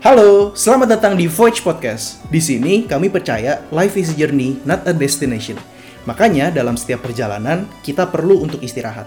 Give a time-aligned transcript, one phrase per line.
[0.00, 2.24] Halo, selamat datang di Voyage Podcast.
[2.32, 5.60] Di sini kami percaya life is a journey, not a destination.
[6.08, 9.04] Makanya dalam setiap perjalanan kita perlu untuk istirahat.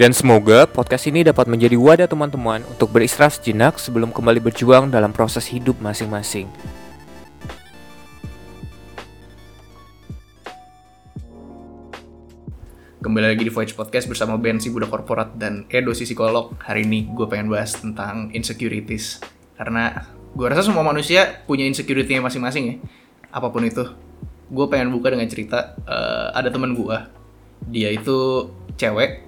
[0.00, 5.12] Dan semoga podcast ini dapat menjadi wadah teman-teman untuk beristirahat sejenak sebelum kembali berjuang dalam
[5.12, 6.48] proses hidup masing-masing.
[13.04, 16.56] Kembali lagi di Voyage Podcast bersama Ben si budak korporat dan Edo si psikolog.
[16.64, 19.20] Hari ini gue pengen bahas tentang insecurities.
[19.54, 20.04] Karena
[20.34, 22.76] gue rasa semua manusia punya insecurity-nya masing-masing ya.
[23.30, 23.86] Apa pun itu.
[24.50, 26.96] Gue pengen buka dengan cerita eh, ada teman gue.
[27.70, 29.24] Dia itu cewek.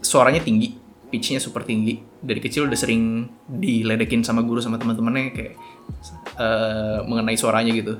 [0.00, 0.76] Suaranya tinggi,
[1.12, 2.00] pitch-nya super tinggi.
[2.20, 5.54] Dari kecil udah sering diledekin sama guru sama teman-temannya kayak
[6.36, 7.96] eh, mengenai suaranya gitu.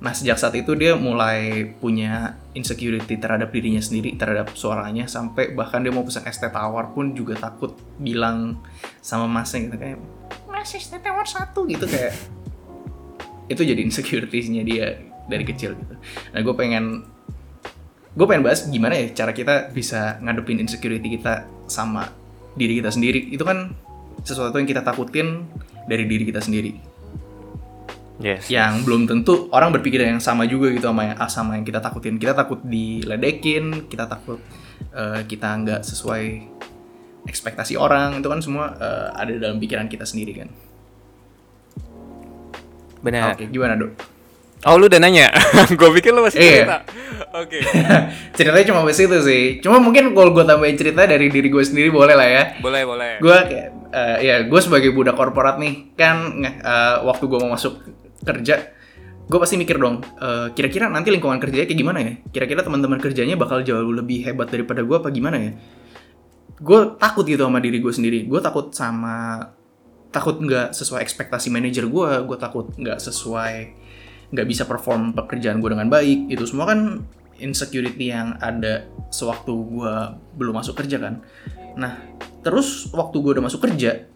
[0.00, 5.84] Nah, sejak saat itu dia mulai punya insecurity terhadap dirinya sendiri, terhadap suaranya, sampai bahkan
[5.84, 8.56] dia mau pesan es teh tawar pun juga takut bilang
[9.04, 10.00] sama masnya gitu kayak,
[10.48, 12.16] Mas es teh tawar satu gitu kayak.
[13.52, 15.94] Itu jadi insecurity-nya dia dari kecil gitu.
[16.32, 17.04] Nah, gue pengen
[18.16, 22.08] gue pengen bahas gimana ya cara kita bisa ngadepin insecurity kita sama
[22.56, 23.28] diri kita sendiri.
[23.36, 23.76] Itu kan
[24.24, 25.44] sesuatu yang kita takutin
[25.84, 26.89] dari diri kita sendiri
[28.20, 28.52] Yes.
[28.52, 32.20] yang belum tentu orang berpikir yang sama juga gitu sama yang sama yang kita takutin
[32.20, 34.36] kita takut diledekin kita takut
[34.92, 36.24] eh, kita nggak sesuai
[37.24, 40.48] ekspektasi orang itu kan semua eh, ada dalam pikiran kita sendiri kan
[43.00, 43.34] Benar.
[43.34, 44.20] oke gimana dok
[44.60, 45.32] Oh, lu udah nanya.
[45.72, 46.52] gue pikir lu masih Iya.
[46.68, 46.78] cerita.
[47.32, 47.64] Oke.
[48.36, 51.88] ceritanya cuma bahas itu sih cuma mungkin kalau gue tambahin cerita dari diri gue sendiri
[51.88, 53.16] boleh lah ya Boleh, boleh.
[53.24, 57.72] gue kayak eh, ya gue sebagai budak korporat nih kan eh, waktu gue mau masuk
[58.20, 58.80] kerja
[59.30, 62.12] gue pasti mikir dong eh, kira-kira nanti lingkungan kerjanya kayak gimana ya?
[62.34, 65.52] Kira-kira teman-teman kerjanya bakal jauh lebih hebat daripada gue apa gimana ya?
[66.58, 68.26] Gue takut gitu sama diri gue sendiri.
[68.26, 69.46] Gue takut sama
[70.10, 73.54] takut nggak sesuai ekspektasi manajer gue gue takut nggak sesuai
[74.34, 77.06] nggak bisa perform pekerjaan gue dengan baik itu semua kan
[77.38, 79.94] insecurity yang ada sewaktu gue
[80.34, 81.22] belum masuk kerja kan.
[81.78, 82.02] Nah
[82.42, 84.10] terus waktu gue udah masuk kerja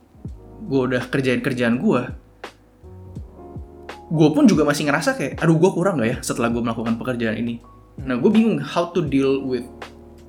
[0.65, 2.24] gue udah kerjain kerjaan gue
[4.11, 7.37] gue pun juga masih ngerasa kayak aduh gue kurang gak ya setelah gue melakukan pekerjaan
[7.41, 7.61] ini
[8.05, 9.65] nah gue bingung how to deal with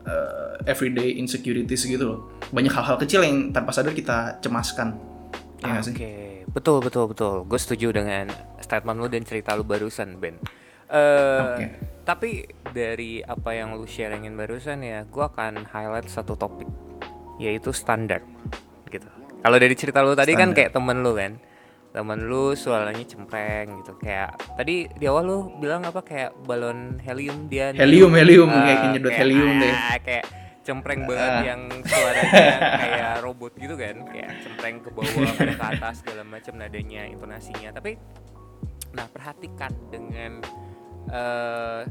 [0.06, 2.19] uh, everyday insecurities gitu loh
[2.53, 4.96] banyak hal-hal kecil yang tanpa sadar kita cemaskan
[5.66, 5.96] ya Oke, sih
[6.56, 7.44] betul betul betul.
[7.44, 8.31] Gue setuju dengan
[8.64, 10.40] statement lu dan cerita lu barusan, Ben.
[10.88, 11.66] Eh, Oke.
[12.08, 16.69] tapi dari apa yang lu sharingin barusan ya, gue akan highlight satu topik,
[17.41, 18.24] yaitu standar,
[18.88, 19.09] gitu.
[19.44, 20.58] Kalau dari cerita lu tadi kan Standar.
[20.58, 21.31] kayak temen lu kan,
[21.96, 27.48] temen lu suaranya cempreng gitu, kayak tadi di awal lu bilang apa kayak balon helium
[27.48, 29.72] dia helium helium Eh, kayak nyedot helium deh.
[29.72, 30.26] ah, kayak
[30.62, 31.44] cempreng banget Ah.
[31.46, 32.44] yang suaranya
[32.84, 33.96] kayak robot gitu kan.
[34.04, 37.70] Kayak cempreng ke bawah ke atas segala macam nadanya intonasinya.
[37.72, 37.96] Tapi
[38.92, 40.44] nah perhatikan dengan
[41.08, 41.82] eh,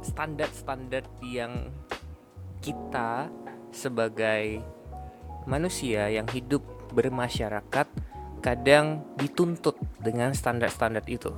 [0.00, 1.70] standar-standar yang
[2.58, 3.28] kita
[3.70, 4.58] sebagai
[5.44, 7.86] manusia yang hidup bermasyarakat
[8.38, 11.34] kadang dituntut dengan standar-standar itu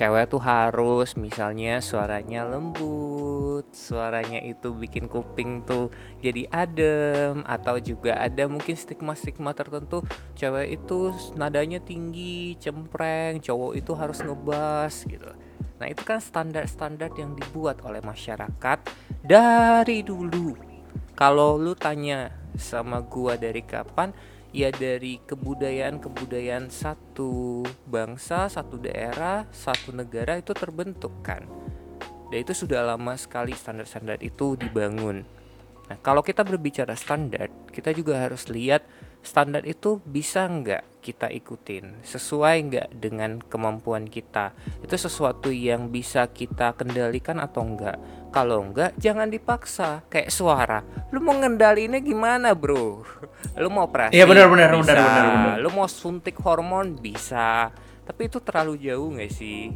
[0.00, 5.92] cewek tuh harus misalnya suaranya lembut, suaranya itu bikin kuping tuh
[6.24, 10.00] jadi adem atau juga ada mungkin stigma-stigma tertentu
[10.40, 15.28] cewek itu nadanya tinggi, cempreng, cowok itu harus ngebas gitu.
[15.80, 18.78] Nah, itu kan standar-standar yang dibuat oleh masyarakat
[19.24, 20.52] dari dulu.
[21.16, 24.12] Kalau lu tanya sama gua dari kapan,
[24.50, 31.46] ya dari kebudayaan-kebudayaan satu bangsa, satu daerah, satu negara itu terbentuk kan.
[32.30, 35.26] Dan itu sudah lama sekali standar-standar itu dibangun.
[35.90, 38.86] Nah, kalau kita berbicara standar, kita juga harus lihat
[39.26, 44.52] standar itu bisa nggak kita ikutin, sesuai nggak dengan kemampuan kita.
[44.84, 47.98] Itu sesuatu yang bisa kita kendalikan atau enggak.
[48.30, 50.06] Kalau enggak, jangan dipaksa.
[50.06, 50.78] Kayak suara,
[51.10, 53.02] lu mau ngendalinnya gimana, bro?
[53.60, 54.12] Lu mau operasi?
[54.12, 54.90] Iya, benar, benar, Bisa.
[54.90, 55.60] benar.
[55.60, 57.68] Lu mau suntik hormon bisa.
[58.02, 59.70] Tapi itu terlalu jauh nggak sih?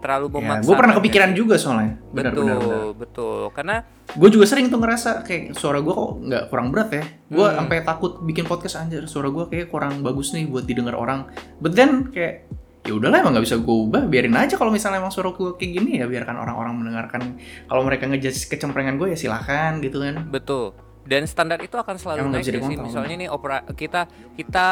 [0.00, 0.64] Terlalu ya, memaksa.
[0.64, 3.40] gue pernah kepikiran juga soalnya benar betul, benar benar betul.
[3.52, 3.76] Karena
[4.10, 7.56] gue juga sering tuh ngerasa kayak suara gue kok nggak kurang berat ya gue Hmm.
[7.60, 11.28] sampai takut bikin podcast anjir suara gue kayak kurang bagus nih buat didengar orang
[11.60, 12.48] but then kayak
[12.80, 15.72] ya udahlah emang nggak bisa gue ubah biarin aja kalau misalnya emang suara gue kayak
[15.76, 17.36] gini ya biarkan orang-orang mendengarkan
[17.68, 20.72] kalau mereka ngejudge kecemprengan gue ya silahkan gitu kan Betul.
[21.10, 22.54] Dan standar itu akan selalu naik sih.
[22.54, 22.86] dikontrol.
[22.86, 24.66] Misalnya nih opera kita kita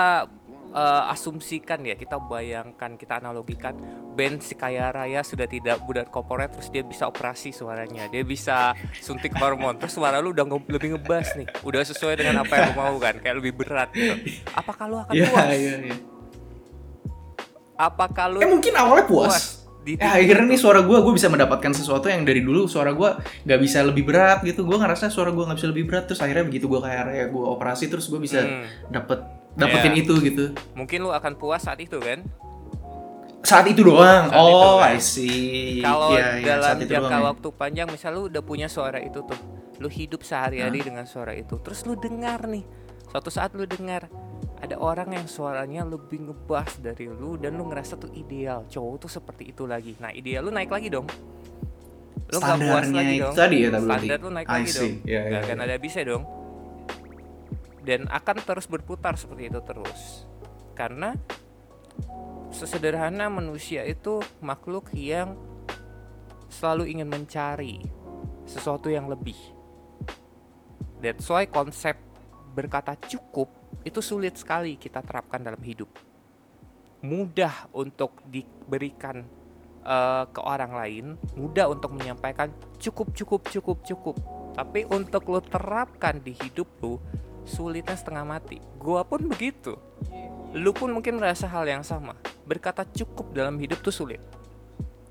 [0.70, 3.74] eh, asumsikan ya, kita bayangkan, kita analogikan
[4.14, 8.70] band si kaya raya sudah tidak budak korporat terus dia bisa operasi suaranya, dia bisa
[8.94, 12.66] suntik hormon, terus suara lu udah nge- lebih ngebas nih, udah sesuai dengan apa yang
[12.68, 14.14] lu mau kan, kayak lebih berat gitu.
[14.52, 15.50] Apakah lu akan Iya, puas?
[15.54, 15.96] iya, iya.
[17.74, 19.57] Apakah lu Eh mungkin awalnya puas.
[19.88, 23.08] Di Eh akhirnya nih suara gue, gue bisa mendapatkan sesuatu yang dari dulu suara gue
[23.42, 24.62] nggak bisa lebih berat gitu.
[24.62, 26.04] Gue ngerasa suara gue nggak bisa lebih berat.
[26.04, 28.68] Terus akhirnya begitu gue kayak raya, gue operasi terus gue bisa Hmm.
[28.86, 29.24] dapet
[29.54, 30.02] dapetin Iya.
[30.02, 30.44] itu gitu.
[30.72, 32.20] mungkin lu akan puas saat itu kan?
[33.40, 34.28] Saat itu doang.
[34.28, 34.92] Saat itu, oh, kan?
[34.92, 35.80] I see.
[35.80, 37.26] Kalau Iya, iya, dalam saat itu jangka doang ya.
[37.32, 39.40] waktu panjang misal lu udah punya suara itu tuh
[39.78, 42.66] lu hidup sehari-hari dengan suara itu terus lu dengar nih
[43.06, 44.10] suatu saat lu dengar
[44.58, 48.66] ada orang yang suaranya lebih ngebas dari lu dan lu ngerasa tuh ideal.
[48.66, 49.94] Cowok tuh seperti itu lagi.
[50.02, 51.06] Nah ideal lu naik lagi dong.
[52.28, 53.34] Lu nggak puas Standarnya lagi dong.
[53.38, 54.78] tadi ya, standar lu naik I lagi see.
[54.78, 54.94] dong.
[55.06, 55.64] Iya, nggak iya, akan iya.
[55.64, 56.24] ada bisa dong.
[57.86, 60.00] Dan akan terus berputar seperti itu terus.
[60.74, 61.14] Karena
[62.52, 65.38] sesederhana manusia itu makhluk yang
[66.50, 67.78] selalu ingin mencari
[68.44, 69.38] sesuatu yang lebih.
[70.98, 71.94] That's why konsep
[72.58, 75.88] berkata cukup itu sulit sekali kita terapkan dalam hidup.
[77.04, 79.22] Mudah untuk diberikan
[79.86, 81.04] eh, ke orang lain,
[81.38, 84.16] mudah untuk menyampaikan cukup cukup cukup cukup.
[84.58, 86.98] Tapi untuk lo terapkan di hidup lo,
[87.46, 88.58] sulitnya setengah mati.
[88.76, 89.78] Gua pun begitu.
[90.52, 92.18] Lu pun mungkin merasa hal yang sama.
[92.42, 94.18] Berkata cukup dalam hidup tuh sulit.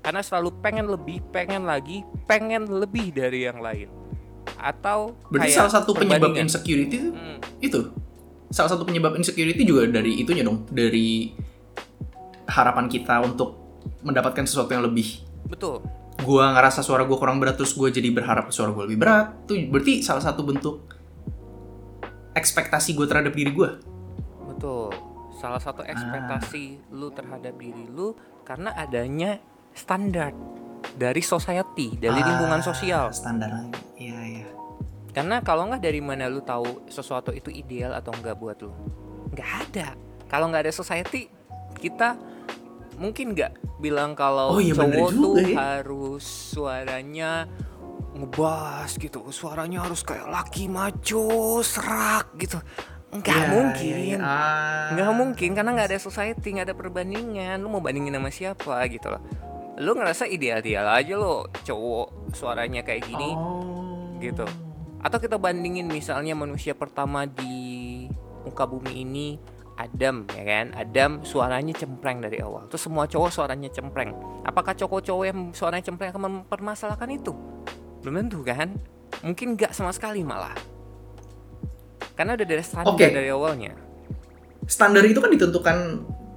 [0.04, 3.88] Karena selalu pengen lebih, pengen lagi, pengen lebih dari yang lain.
[4.58, 7.80] Atau Berarti kayak salah satu penyebab insecurity itu, Hmm, itu.
[8.48, 11.32] Salah satu penyebab insecurity juga dari itunya dong, dari
[12.48, 13.54] harapan kita untuk
[14.00, 15.24] mendapatkan sesuatu yang lebih.
[15.48, 15.80] betul.
[16.18, 19.46] Gua ngerasa suara gua kurang berat terus gue jadi berharap suara gue lebih berat.
[19.46, 20.82] Tuh berarti salah satu bentuk
[22.34, 23.70] ekspektasi gue terhadap diri gue.
[24.50, 24.90] Betul.
[25.38, 29.38] Salah satu ekspektasi lu terhadap diri lu karena adanya
[29.74, 30.34] standar
[30.98, 33.14] dari society, dari lingkungan sosial.
[33.14, 33.70] Standar.
[33.94, 34.46] Iya, iya.
[35.10, 38.70] Karena kalau nggak dari mana lu tahu sesuatu itu ideal atau enggak buat lu?
[39.30, 39.88] Nggak ada.
[40.26, 41.26] Kalau nggak ada society,
[41.74, 42.14] kita
[42.96, 45.56] mungkin nggak bilang kalau Oh iya, cowok tuh ya.
[45.56, 47.46] harus suaranya
[48.12, 52.58] ngebas gitu, suaranya harus kayak laki maco, serak gitu.
[53.08, 53.94] Nggak Iya, mungkin.
[53.96, 54.18] iya.
[54.20, 54.92] Ah.
[54.92, 59.08] nggak mungkin karena nggak ada society nggak ada perbandingan lu mau bandingin sama siapa gitu
[59.08, 59.22] loh
[59.78, 64.12] lu ngerasa ideal-ideal aja lo cowok suaranya kayak gini Oh.
[64.18, 64.44] gitu
[64.98, 68.06] atau kita bandingin misalnya manusia pertama di
[68.42, 69.28] muka bumi ini
[69.78, 70.66] Adam ya kan?
[70.74, 72.66] Adam suaranya cempreng dari awal.
[72.66, 74.10] Terus semua cowok suaranya cempreng.
[74.42, 77.30] Apakah cowok-cowok yang suaranya cempreng akan mempermasalahkan itu?
[78.02, 78.74] Belum tentu kan?
[79.22, 80.54] Mungkin nggak sama sekali malah.
[82.18, 83.06] Karena udah dari standar Oke.
[83.14, 83.78] dari awalnya.
[84.66, 85.76] Standar itu kan ditentukan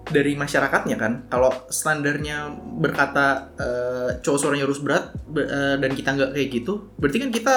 [0.06, 1.26] dari masyarakatnya kan.
[1.26, 6.94] Kalau standarnya berkata eh, cowok suaranya harus berat be- eh, dan kita nggak kayak gitu,
[7.02, 7.54] berarti kan kita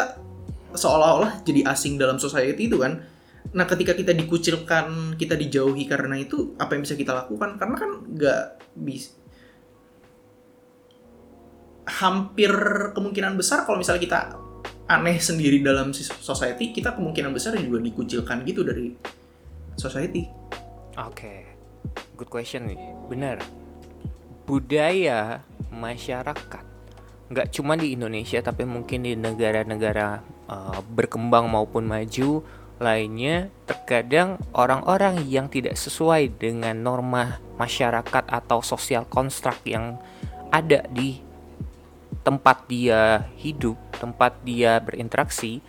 [0.75, 3.01] seolah-olah jadi asing dalam society itu kan.
[3.55, 7.55] Nah, ketika kita dikucilkan, kita dijauhi karena itu, apa yang bisa kita lakukan?
[7.55, 8.43] Karena kan nggak
[8.83, 9.15] bisa.
[11.85, 12.51] Hampir
[12.97, 14.21] kemungkinan besar kalau misalnya kita
[14.91, 18.91] aneh sendiri dalam society, kita kemungkinan besar juga dikucilkan gitu dari
[19.79, 20.27] society.
[20.99, 21.45] Oke,
[22.19, 22.81] good question nih.
[23.07, 23.39] Benar.
[24.49, 26.65] Budaya masyarakat
[27.25, 32.45] nggak cuma di Indonesia tapi mungkin di negara-negara uh, berkembang maupun maju
[32.83, 39.97] lainnya terkadang orang-orang yang tidak sesuai dengan norma masyarakat atau sosial konstruk yang
[40.51, 41.23] ada di
[42.27, 45.61] tempat dia hidup, tempat dia berinteraksi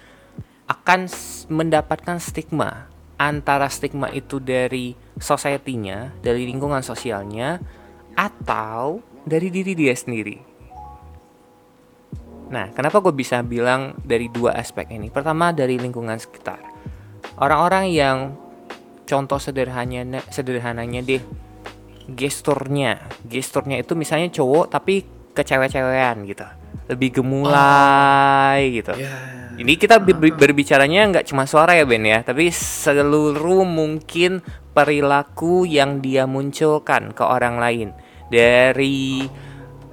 [0.65, 1.05] akan
[1.51, 7.61] mendapatkan stigma antara stigma itu dari society-nya, dari lingkungan sosialnya
[8.15, 10.44] atau dari diri dia sendiri.
[12.45, 15.09] Nah, kenapa gue bisa bilang dari dua aspek ini?
[15.09, 16.61] Pertama dari lingkungan sekitar.
[17.41, 18.17] Orang-orang yang
[19.05, 21.21] contoh sederhananya sederhananya deh
[22.09, 23.01] gesturnya.
[23.25, 26.45] Gesturnya itu misalnya cowok tapi kecewe-cewean gitu.
[26.85, 28.93] Lebih gemulai gitu.
[28.93, 29.17] Ya.
[29.55, 34.43] Ini kita ber- ber- berbicaranya nggak cuma suara ya Ben ya, tapi seluruh mungkin
[34.75, 37.89] perilaku yang dia munculkan ke orang lain
[38.27, 39.23] dari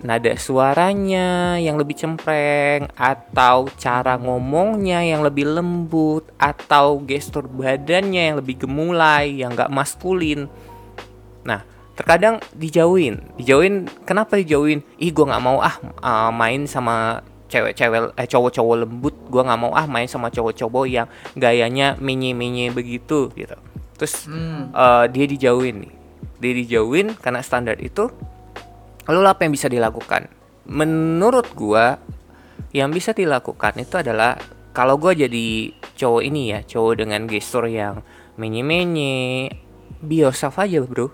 [0.03, 8.37] nada suaranya yang lebih cempreng atau cara ngomongnya yang lebih lembut atau gestur badannya yang
[8.43, 10.51] lebih gemulai yang nggak maskulin.
[11.47, 11.63] Nah,
[11.95, 13.87] terkadang dijauhin, dijauhin.
[14.03, 14.83] Kenapa dijauhin?
[14.99, 19.15] Ih, gue nggak mau ah uh, main sama cewek-cewek eh cowok-cowok lembut.
[19.31, 21.07] Gue nggak mau ah main sama cowok-cowok yang
[21.39, 23.55] gayanya menye-menye begitu gitu.
[23.93, 24.75] terus Hmm.
[24.75, 25.95] eh, dia dijauhin nih
[26.43, 28.11] dia dijauhin karena standar itu
[29.09, 30.29] lalu apa yang bisa dilakukan?
[30.69, 31.99] Menurut gua
[32.71, 34.39] yang bisa dilakukan itu adalah
[34.73, 38.01] kalau gua jadi cowok ini ya cowok dengan gestur yang
[38.41, 39.51] menye-menye
[40.01, 41.11] be yourself aja bro.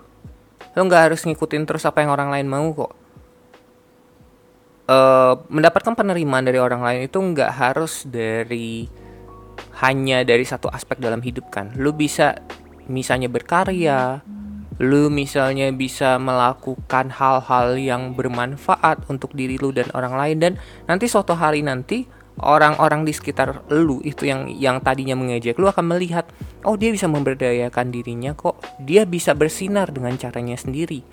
[0.73, 2.93] Lo nggak harus ngikutin terus apa yang orang lain mau kok.
[4.89, 8.89] Eh, mendapatkan penerimaan dari orang lain itu nggak harus dari
[9.85, 11.77] hanya dari satu aspek dalam hidup kan.
[11.77, 12.33] Lu bisa
[12.89, 14.25] misalnya berkarya
[14.79, 20.53] lu misalnya bisa melakukan hal-hal yang bermanfaat untuk diri lu dan orang lain dan
[20.87, 22.07] nanti suatu hari nanti
[22.39, 26.31] orang-orang di sekitar lu itu yang yang tadinya mengejek lu akan melihat
[26.63, 28.59] oh dia bisa memberdayakan dirinya kok.
[28.79, 31.03] Dia bisa bersinar dengan caranya sendiri.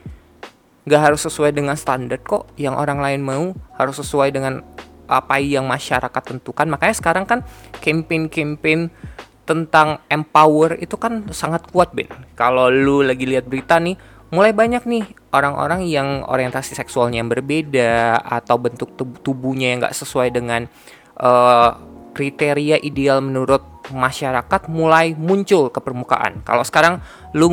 [0.86, 2.50] Nggak harus sesuai dengan standar kok.
[2.54, 3.44] Yang orang lain mau
[3.74, 4.62] harus sesuai dengan
[5.06, 6.66] apa yang masyarakat tentukan.
[6.66, 7.42] Makanya sekarang kan
[7.78, 8.90] campaign-campaign
[9.46, 13.94] tentang empower itu kan sangat kuat Ben kalau lu lagi lihat berita nih
[14.34, 19.94] mulai banyak nih orang-orang yang orientasi seksualnya yang berbeda atau bentuk tub- tubuhnya yang nggak
[19.94, 20.66] sesuai dengan
[21.22, 21.70] eh,
[22.16, 26.42] kriteria ideal menurut masyarakat mulai muncul ke permukaan.
[26.42, 26.98] Kalau sekarang
[27.36, 27.52] lu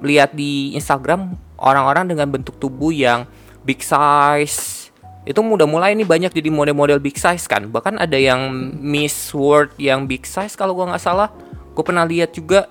[0.00, 3.28] lihat di Instagram orang-orang dengan bentuk tubuh yang
[3.66, 4.83] big size
[5.24, 7.72] itu udah mulai nih banyak jadi model-model big size kan.
[7.72, 11.32] Bahkan ada yang Miss World yang big size kalau gua nggak salah.
[11.74, 12.70] Gue pernah lihat juga.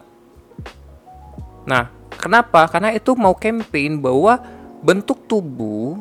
[1.67, 2.69] Nah, kenapa?
[2.72, 4.39] Karena itu mau campaign bahwa
[4.79, 6.00] bentuk tubuh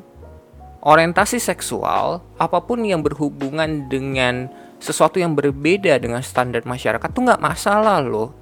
[0.83, 4.51] orientasi seksual, apa pun yang berhubungan dengan
[4.83, 8.35] sesuatu yang berbeda dengan standar masyarakat tuh nggak masalah loh.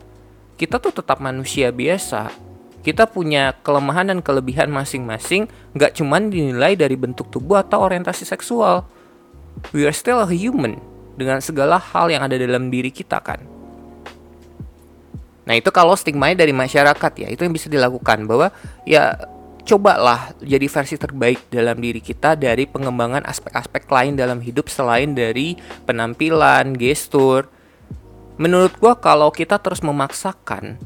[0.57, 2.50] Kita tuh tetap manusia biasa.
[2.81, 8.89] Kita punya kelemahan dan kelebihan masing-masing, nggak cuman dinilai dari bentuk tubuh atau orientasi seksual.
[9.77, 10.81] We are still a human
[11.21, 13.45] dengan segala hal yang ada dalam diri kita kan.
[15.45, 18.49] Nah itu kalau stigmanya dari masyarakat ya itu yang bisa dilakukan bahwa
[18.89, 19.19] ya
[19.67, 25.59] cobalah jadi versi terbaik dalam diri kita dari pengembangan aspek-aspek lain dalam hidup selain dari
[25.85, 27.51] penampilan, gestur.
[28.41, 30.81] Menurut gua kalau kita terus memaksakan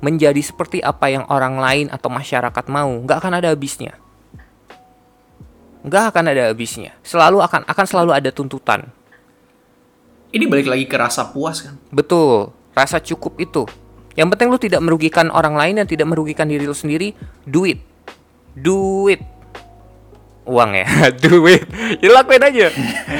[0.00, 3.96] menjadi seperti apa yang orang lain atau masyarakat mau, nggak akan ada habisnya.
[5.84, 6.92] Nggak akan ada habisnya.
[7.04, 8.88] Selalu akan akan selalu ada tuntutan.
[10.30, 11.76] Ini balik lagi ke rasa puas kan.
[11.92, 13.64] Betul, rasa cukup itu.
[14.14, 17.16] Yang penting lu tidak merugikan orang lain dan tidak merugikan diri lu sendiri,
[17.48, 17.80] duit.
[18.56, 19.20] Duit.
[20.44, 20.86] Uang ya,
[21.24, 21.64] duit.
[22.00, 22.66] Ya lakuin aja.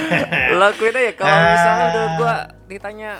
[0.60, 1.12] lakuin aja.
[1.14, 2.34] Kalau misalnya udah gua
[2.66, 3.10] ditanya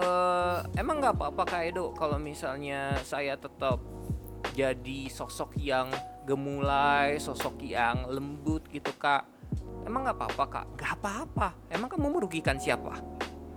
[0.00, 3.80] eh emang nggak apa-apa Kak Edo kalau misalnya saya tetap
[4.56, 5.92] jadi sosok yang
[6.24, 9.28] gemulai, sosok yang lembut gitu Kak.
[9.84, 10.66] Emang nggak apa-apa Kak?
[10.76, 11.48] Nggak apa-apa.
[11.68, 12.96] Emang kamu merugikan siapa?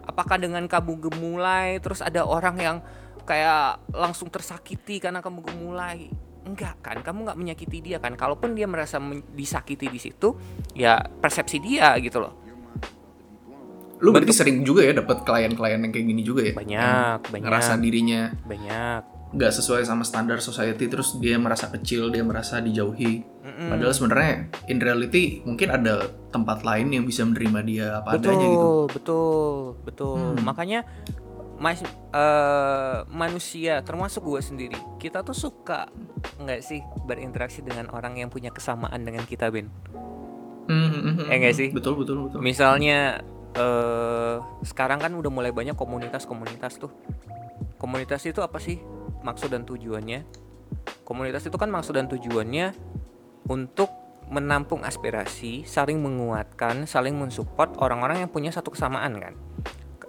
[0.04, 2.78] Apakah dengan kamu gemulai terus ada orang yang
[3.24, 6.12] kayak langsung tersakiti karena kamu gemulai?
[6.44, 8.20] Enggak kan, kamu nggak menyakiti dia kan.
[8.20, 9.00] Kalaupun dia merasa
[9.32, 10.36] disakiti di situ,
[10.76, 12.43] ya persepsi dia gitu loh.
[14.04, 16.54] Lu berarti sering juga ya dapat klien-klien yang kayak gini juga ya?
[16.54, 17.46] Banyak, Yang banyak.
[17.48, 19.02] Ngerasa dirinya Banyak.
[19.34, 23.24] nggak sesuai sama standar society terus dia merasa kecil, dia merasa dijauhi.
[23.42, 23.70] Mm-mm.
[23.72, 24.34] Padahal sebenarnya
[24.68, 28.52] in reality mungkin ada tempat lain yang bisa menerima dia apa adanya gitu.
[28.54, 29.56] betul, betul,
[29.88, 30.18] betul.
[30.38, 30.44] Hmm.
[30.46, 30.80] Makanya
[31.58, 35.88] mas, eh, manusia termasuk gue sendiri, kita tuh suka
[36.38, 39.72] nggak sih berinteraksi dengan orang yang punya kesamaan dengan kita, Ben?
[40.68, 41.62] Hmm, hmm, hmm, Eh, nggak hmm.
[41.64, 41.70] sih?
[41.72, 42.40] Betul, betul, betul.
[42.40, 46.92] Misalnya eh sekarang kan udah mulai banyak komunitas-komunitas tuh.
[47.78, 48.80] Komunitas itu apa sih
[49.22, 50.26] maksud dan tujuannya?
[51.04, 52.74] Komunitas itu kan maksud dan tujuannya
[53.48, 53.92] untuk
[54.32, 59.36] menampung aspirasi, saling menguatkan, saling mensupport orang-orang yang punya satu kesamaan kan.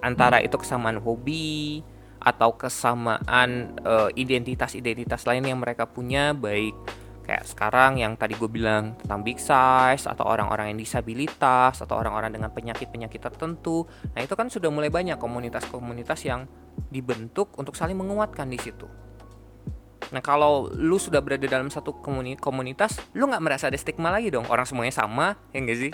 [0.00, 1.82] Antara itu kesamaan hobi
[2.24, 6.72] atau kesamaan eh, identitas-identitas lain yang mereka punya baik
[7.24, 12.30] kayak sekarang yang tadi gue bilang tentang big size atau orang-orang yang disabilitas atau orang-orang
[12.30, 13.88] dengan penyakit-penyakit tertentu.
[14.12, 16.44] Nah, itu kan sudah mulai banyak komunitas-komunitas yang
[16.92, 18.84] dibentuk untuk saling menguatkan di situ.
[20.12, 24.28] Nah, kalau lu sudah berada dalam satu komuni- komunitas, lu nggak merasa ada stigma lagi
[24.28, 24.44] dong.
[24.46, 25.92] Orang semuanya sama, ya enggak sih?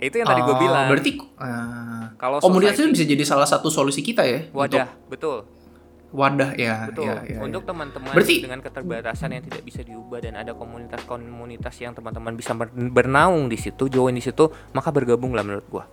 [0.00, 0.86] Ya, itu yang tadi gue Ah, bilang.
[0.88, 4.48] Berarti ah, Kalau komunitas itu bisa jadi salah satu solusi kita ya.
[4.50, 5.38] wadah, Untuk betul.
[6.10, 7.06] Wadah ya, Betul.
[7.06, 7.38] ya, ya, ya.
[7.38, 12.50] Untuk teman-teman Berarti- dengan keterbatasan yang tidak bisa diubah dan ada komunitas-komunitas yang teman-teman bisa
[12.50, 15.84] ber- bernaung di situ, join di situ, maka bergabunglah menurut gua.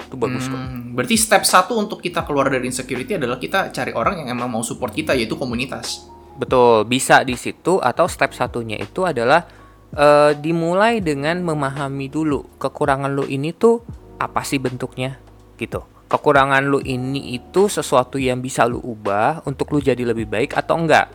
[0.00, 0.56] Itu bagus kok.
[0.56, 4.48] Hmm, berarti step satu untuk kita keluar dari insecurity adalah kita cari orang yang emang
[4.48, 6.08] mau support kita yaitu komunitas.
[6.40, 9.44] Betul, bisa di situ atau step satunya itu adalah
[9.92, 13.84] eh, dimulai dengan memahami dulu kekurangan lu ini tuh
[14.16, 15.20] apa sih bentuknya
[15.60, 15.84] gitu.
[16.08, 20.80] Kekurangan lu ini itu sesuatu yang bisa lu ubah untuk lu jadi lebih baik atau
[20.80, 21.12] enggak.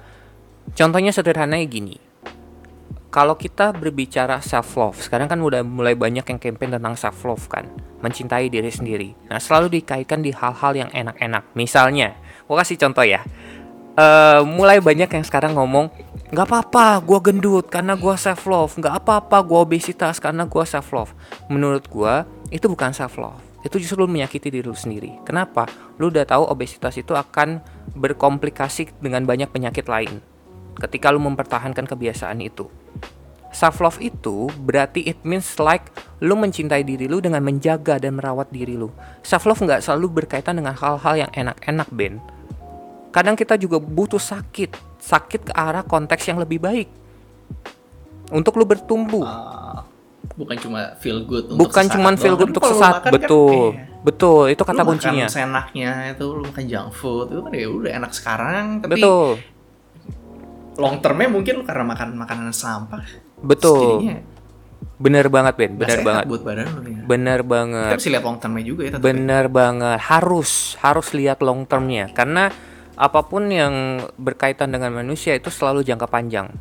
[0.78, 1.98] Contohnya sederhananya gini.
[3.14, 7.46] Kalau kita berbicara self love, sekarang kan udah mulai banyak yang campaign tentang self love
[7.46, 7.70] kan,
[8.02, 9.14] mencintai diri sendiri.
[9.30, 11.54] Nah, selalu dikaitkan di hal-hal yang enak-enak.
[11.54, 12.18] Misalnya,
[12.50, 13.22] gua kasih contoh ya.
[13.94, 15.94] Uh, mulai banyak yang sekarang ngomong
[16.34, 20.90] nggak apa-apa gue gendut karena gue self love nggak apa-apa gue obesitas karena gue self
[20.90, 21.14] love
[21.46, 22.14] menurut gue
[22.50, 25.24] itu bukan self love itu justru lu menyakiti diri lu sendiri.
[25.24, 25.66] Kenapa?
[25.96, 27.64] Lu udah tahu obesitas itu akan
[27.96, 30.20] berkomplikasi dengan banyak penyakit lain
[30.78, 32.68] ketika lu mempertahankan kebiasaan itu.
[33.54, 35.94] Self love itu berarti it means like
[36.26, 38.90] lu mencintai diri lu dengan menjaga dan merawat diri lu.
[39.22, 42.18] Self love nggak selalu berkaitan dengan hal-hal yang enak-enak Ben.
[43.14, 44.98] Kadang kita juga butuh sakit.
[44.98, 46.90] Sakit ke arah konteks yang lebih baik.
[48.34, 49.22] Untuk lu bertumbuh.
[49.22, 49.63] Uh,
[50.34, 54.44] bukan cuma feel good untuk bukan cuma feel good untuk sesaat kan betul kan, betul
[54.50, 57.92] itu kata lu kuncinya makan senaknya itu lu makan junk food itu kan ya udah
[58.02, 59.28] enak sekarang tapi betul
[60.80, 63.04] long termnya mungkin lu karena makan makanan sampah
[63.44, 64.02] betul
[64.94, 66.24] Bener banget Ben, bener banget.
[66.32, 67.02] Buat badan lu ya.
[67.04, 67.92] Bener banget.
[67.92, 68.92] Kita harus lihat long termnya juga ya.
[68.96, 69.00] ya.
[69.04, 72.54] Bener banget, harus harus lihat long termnya karena
[72.94, 76.54] apa pun yang berkaitan dengan manusia itu selalu jangka panjang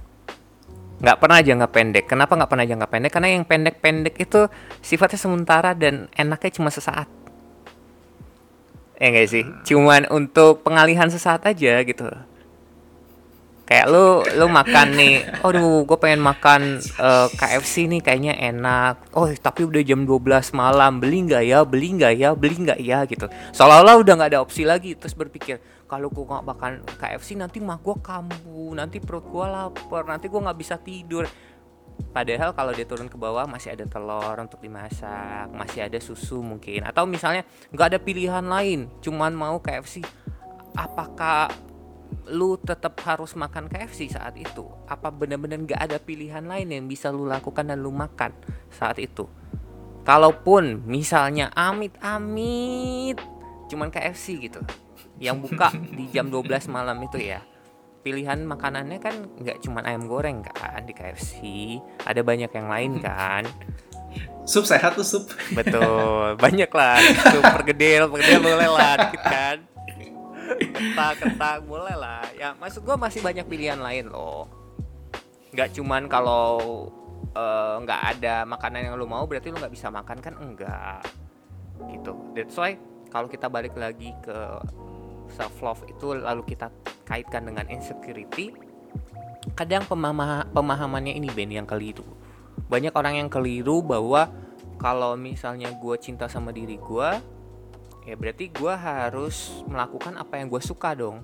[1.03, 2.05] nggak pernah jangka pendek.
[2.07, 3.11] Kenapa nggak pernah jangka pendek?
[3.11, 4.47] Karena yang pendek-pendek itu
[4.79, 7.11] sifatnya sementara dan enaknya cuma sesaat.
[9.03, 9.43] Ya enggak sih?
[9.67, 12.07] Cuman untuk pengalihan sesaat aja gitu.
[13.67, 15.15] Kayak lu lu makan nih
[15.47, 19.03] aduh gue pengen makan uh, eh, KFC nih kayaknya enak.
[19.19, 21.67] Oh tapi udah jam 12 malam beli nggak ya?
[21.67, 22.31] Beli nggak ya?
[22.39, 23.03] Beli nggak ya?
[23.11, 23.27] gitu.
[23.51, 25.59] Seolah-olah udah nggak ada opsi lagi terus berpikir
[25.93, 30.41] kalau gue nggak makan KFC nanti mah gue kambuh nanti perut gue lapar nanti gue
[30.41, 31.29] nggak bisa tidur.
[32.17, 36.89] Padahal kalau dia turun ke bawah masih ada telur untuk dimasak masih ada susu mungkin.
[36.89, 40.01] Atau misalnya nggak ada pilihan lain cuman mau KFC
[40.73, 41.53] apakah
[42.33, 44.65] lu tetap harus makan KFC saat itu?
[44.89, 48.33] Apa benar-benar nggak ada pilihan lain yang bisa lu lakukan dan lu makan
[48.73, 49.29] saat itu?
[50.09, 53.21] Kalaupun misalnya amit-amit
[53.69, 54.65] cuman KFC gitu
[55.23, 57.39] yang buka di jam 12 malam itu ya.
[58.03, 61.39] Pilihan makanannya kan nggak cuma ayam goreng kan di KFC
[62.03, 63.47] ada banyak yang lain kan.
[64.43, 65.31] Sup sehat tuh sup?
[65.55, 66.99] Betul banyak lah
[67.31, 69.57] sup pergedel pergedel boleh lah dikit kan.
[70.59, 72.27] Kentak kentak boleh lah.
[72.35, 74.51] Ya maksud gue masih banyak pilihan lain loh.
[75.55, 76.59] Nggak cuman kalau
[77.39, 80.35] eh, nggak uh, ada makanan yang lo mau berarti lo nggak bisa makan kan?
[80.43, 81.07] Enggak
[81.87, 82.19] gitu.
[82.35, 82.75] That's why
[83.15, 84.39] kalau kita balik lagi ke
[85.33, 86.69] self love itu lalu kita
[87.09, 88.53] kaitkan dengan insecurity
[89.59, 92.07] kadang pemahama, pemahamannya ini Ben yang keliru.
[92.71, 94.31] Banyak orang yang keliru bahwa
[94.79, 97.11] kalau misalnya gue cinta sama diri gue
[98.03, 101.23] ya berarti gue harus melakukan apa yang gue suka dong.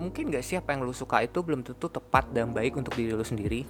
[0.00, 3.12] Mungkin gak sih apa yang lu suka itu belum tentu tepat dan baik untuk diri
[3.12, 3.68] lu sendiri?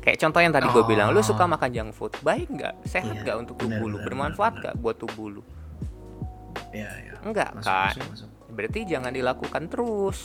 [0.00, 0.88] Kayak contoh yang tadi gue oh.
[0.88, 2.88] bilang lu suka makan junk food baik nggak?
[2.88, 4.00] Sehat nggak iya, untuk tubuh lu?
[4.00, 5.42] bermanfaat nggak buat tubuh lu
[6.72, 7.14] ya, ya.
[7.24, 8.28] enggak masuk, kan masuk, masuk.
[8.52, 10.18] berarti jangan dilakukan terus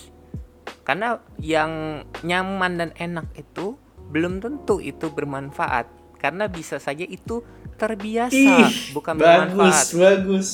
[0.83, 3.79] karena yang nyaman dan enak itu
[4.11, 5.87] belum tentu itu bermanfaat
[6.19, 7.43] karena bisa saja itu
[7.75, 10.47] terbiasa Ih, bukan bagus, bermanfaat bagus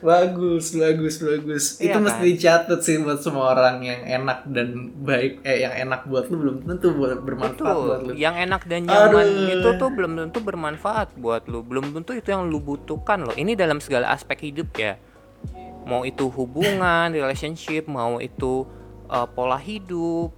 [0.00, 2.04] bagus bagus bagus iya itu kan?
[2.08, 6.36] mesti dicatat sih buat semua orang yang enak dan baik eh yang enak buat lu
[6.40, 7.84] belum tentu buat bermanfaat Betul.
[7.84, 9.54] buat lu yang enak dan nyaman Aduh.
[9.60, 13.52] itu tuh belum tentu bermanfaat buat lu belum tentu itu yang lu butuhkan loh ini
[13.52, 14.96] dalam segala aspek hidup ya
[15.86, 18.68] mau itu hubungan relationship mau itu
[19.10, 20.30] uh, pola hidup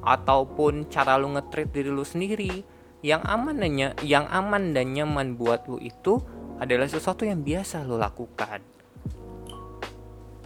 [0.00, 2.62] ataupun cara lu ngetreat diri lu sendiri
[3.02, 3.70] yang aman dan
[4.02, 6.18] yang aman dan nyaman buat lu itu
[6.58, 8.58] adalah sesuatu yang biasa lu lakukan.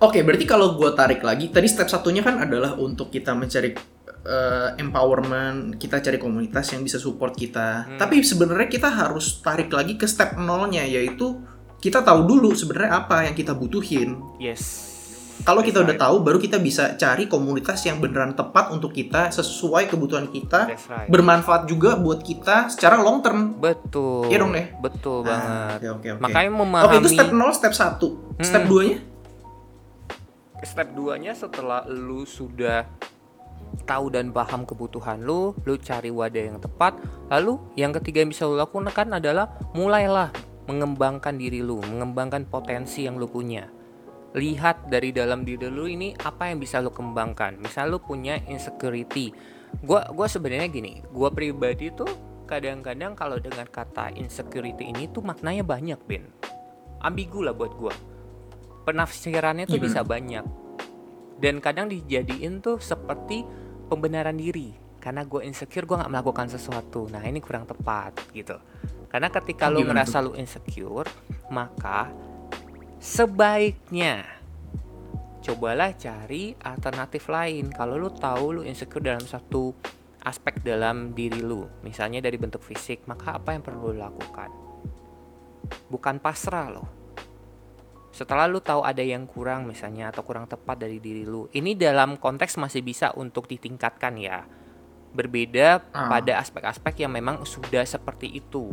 [0.02, 3.70] Oke, berarti kalau gue tarik lagi, tadi step satunya kan adalah untuk kita mencari
[4.26, 7.86] uh, empowerment, kita cari komunitas yang bisa support kita.
[7.86, 7.98] Hmm.
[8.02, 11.38] Tapi sebenarnya kita harus tarik lagi ke step nolnya, yaitu
[11.82, 14.22] kita tahu dulu sebenarnya apa yang kita butuhin.
[14.38, 14.94] Yes.
[15.42, 15.90] Kalau kita right.
[15.90, 20.70] udah tahu, baru kita bisa cari komunitas yang beneran tepat untuk kita, sesuai kebutuhan kita,
[20.70, 21.10] right.
[21.10, 23.58] bermanfaat juga buat kita secara long term.
[23.58, 24.30] Betul.
[24.30, 24.70] Iya dong deh.
[24.78, 25.50] Betul ah, banget.
[25.50, 26.22] Okay, okay, okay.
[26.22, 26.86] Makanya memahami.
[26.86, 27.82] Oke, okay, itu step 0, step 1.
[27.82, 28.44] Hmm.
[28.46, 28.98] Step 2-nya?
[30.62, 32.86] Step 2-nya setelah lu sudah
[33.82, 36.94] tahu dan paham kebutuhan lu, lu cari wadah yang tepat.
[37.34, 43.18] Lalu yang ketiga yang bisa lu lakukan adalah mulailah mengembangkan diri lu, mengembangkan potensi yang
[43.18, 43.66] lu punya.
[44.32, 47.60] Lihat dari dalam diri lu ini apa yang bisa lu kembangkan.
[47.60, 49.34] Misal lu punya insecurity.
[49.84, 52.08] Gua gua sebenarnya gini, gua pribadi tuh
[52.48, 56.28] kadang-kadang kalau dengan kata insecurity ini tuh maknanya banyak, Ben.
[57.02, 57.94] ambigu lah buat gue
[58.86, 59.86] penafsirannya tuh Gimana?
[59.90, 60.44] bisa banyak
[61.42, 63.42] dan kadang dijadiin tuh seperti
[63.90, 68.54] pembenaran diri karena gue insecure gue nggak melakukan sesuatu nah ini kurang tepat gitu
[69.12, 71.06] karena ketika lu gimana ngerasa lu insecure
[71.52, 72.08] maka
[72.96, 74.24] sebaiknya
[75.42, 77.68] cobalah cari alternatif lain.
[77.74, 79.76] Kalau lu tahu lu insecure dalam satu
[80.24, 84.48] aspek dalam diri lu misalnya dari bentuk fisik maka apa yang perlu lu lakukan?
[85.92, 86.88] Bukan pasrah loh
[88.12, 92.20] setelah lu tahu ada yang kurang misalnya atau kurang tepat dari diri lu ini dalam
[92.20, 94.44] konteks masih bisa untuk ditingkatkan ya.
[95.12, 96.08] Berbeda Ah.
[96.08, 98.72] pada aspek-aspek yang memang sudah seperti itu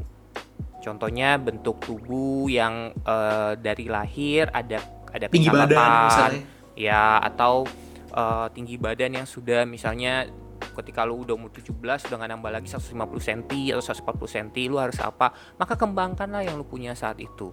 [0.80, 6.44] contohnya bentuk tubuh yang eh, dari lahir ada ada tinggi badan misalnya.
[6.78, 7.68] ya atau
[8.14, 11.76] eh, tinggi badan yang sudah misalnya ketika lu udah umur 17
[12.08, 13.42] udah nggak nambah lagi 150 cm
[13.76, 15.32] atau 140 cm lu harus apa?
[15.60, 17.52] Maka kembangkanlah yang lu punya saat itu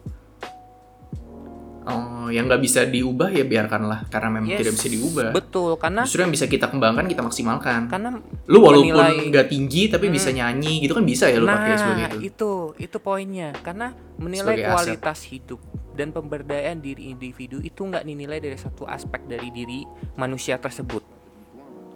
[1.87, 5.29] oh yang nggak bisa diubah ya biarkanlah karena memang Yes, tidak bisa diubah.
[5.31, 7.87] Betul karena justru yang bisa kita kembangkan kita maksimalkan.
[7.87, 10.37] Karena lu walaupun nggak tinggi tapi bisa Hmm.
[10.37, 12.19] nyanyi gitu kan bisa ya lu pakai sebagai nah itu.
[12.27, 13.51] itu itu poinnya.
[13.63, 14.75] Karena menilai Sebagai aset.
[14.75, 15.61] kualitas hidup
[15.97, 19.81] dan pemberdayaan diri individu itu nggak dinilai dari satu aspek dari diri
[20.15, 21.16] manusia tersebut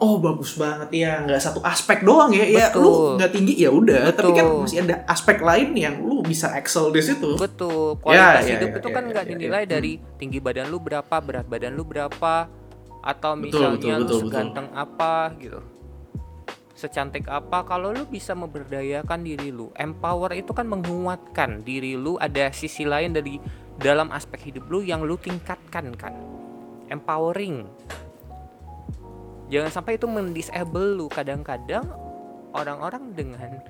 [0.01, 2.83] oh bagus banget ya nggak satu aspek doang ya ya Betul.
[2.83, 4.61] lu nggak tinggi ya udah tapi kan Betul.
[4.65, 8.79] masih ada aspek lain yang lu bisa excel di situ Betul, kualitas ya, hidup ya,
[8.81, 9.69] itu ya, kan ya, nggak ya, dinilai ya.
[9.69, 12.35] dari tinggi badan lu berapa, berat badan lu berapa,
[13.01, 14.29] atau Betul, misalnya betul, lu betul, betul.
[14.29, 15.61] seganteng apa gitu.
[16.77, 19.69] Secantik apa kalau lu bisa memberdayakan diri lu.
[19.77, 23.37] Empower itu kan menguatkan diri lu, ada sisi lain dari
[23.77, 26.17] dalam aspek hidup lu yang lu tingkatkan kan.
[26.89, 27.69] Empowering.
[29.51, 31.11] Jangan sampai itu mendisable lu.
[31.11, 31.85] Kadang-kadang
[32.55, 33.61] orang-orang dengan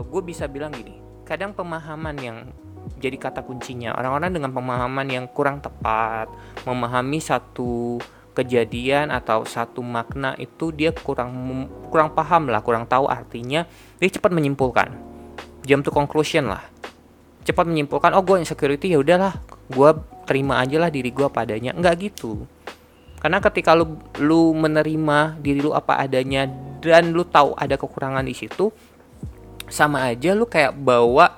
[0.00, 2.50] gue bisa bilang gini kadang pemahaman yang
[2.98, 6.26] jadi kata kuncinya orang-orang dengan pemahaman yang kurang tepat
[6.66, 8.02] memahami satu
[8.34, 11.30] kejadian atau satu makna itu dia kurang
[11.92, 13.62] kurang paham lah kurang tahu artinya
[14.02, 14.90] dia cepat menyimpulkan.
[15.62, 16.66] Jump to conclusion lah.
[17.46, 19.38] Cepat menyimpulkan oh gue insecurity ya udahlah
[19.70, 19.90] gue
[20.26, 21.70] terima aja lah diri gue padanya.
[21.76, 22.48] Nggak gitu
[23.20, 26.48] karena ketika lu lu menerima diri lu apa adanya
[26.80, 28.72] dan lu tahu ada kekurangan di situ
[29.68, 31.36] sama aja lu kayak bawa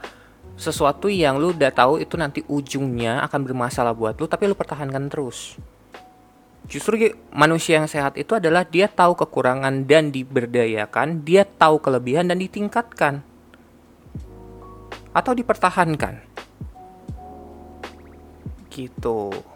[0.55, 5.11] sesuatu yang lu udah tahu itu nanti ujungnya akan bermasalah buat lu tapi lu pertahankan
[5.11, 5.59] terus.
[6.71, 12.39] Justru manusia yang sehat itu adalah dia tahu kekurangan dan diberdayakan, dia tahu kelebihan dan
[12.39, 13.21] ditingkatkan.
[15.13, 16.23] Atau dipertahankan.
[18.73, 19.52] Gitu.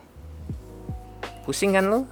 [1.47, 2.03] Pusing kan lu?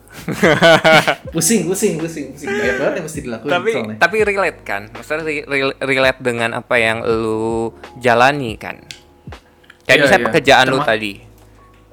[1.35, 3.97] pusing pusing pusing pusing banyak banget yang mesti dilakuin tapi soalnya.
[3.99, 8.79] tapi relate kan maksudnya re- re- relate dengan apa yang lu jalani kan
[9.83, 10.29] kayak Iya, misalnya iya.
[10.31, 11.13] pekerjaan lu Terma- tadi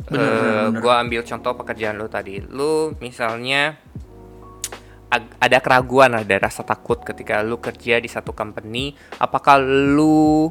[0.03, 0.79] Bener, Eh, bener, bener.
[0.79, 3.61] gua ambil contoh pekerjaan lu tadi lu misalnya
[5.11, 10.47] ada keraguan ada rasa takut ketika lu kerja di satu company apakah lu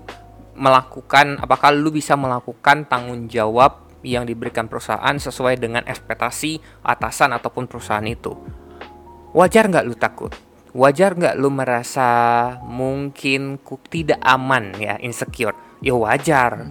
[0.53, 7.69] melakukan apakah lu bisa melakukan tanggung jawab yang diberikan perusahaan sesuai dengan ekspektasi atasan ataupun
[7.69, 8.37] perusahaan itu.
[9.37, 10.33] Wajar nggak lu takut?
[10.71, 12.09] Wajar nggak lu merasa
[12.63, 15.55] mungkin ku- tidak aman ya insecure?
[15.83, 16.71] Ya wajar.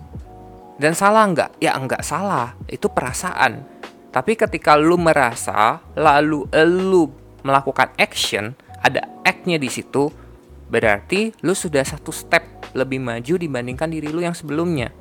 [0.79, 1.59] Dan salah nggak?
[1.59, 2.55] Ya nggak salah.
[2.67, 3.67] Itu perasaan.
[4.09, 7.11] Tapi ketika lu merasa lalu lu
[7.45, 10.11] melakukan action ada act-nya di situ
[10.69, 14.93] berarti lu sudah satu step lebih maju dibandingkan diri lu yang sebelumnya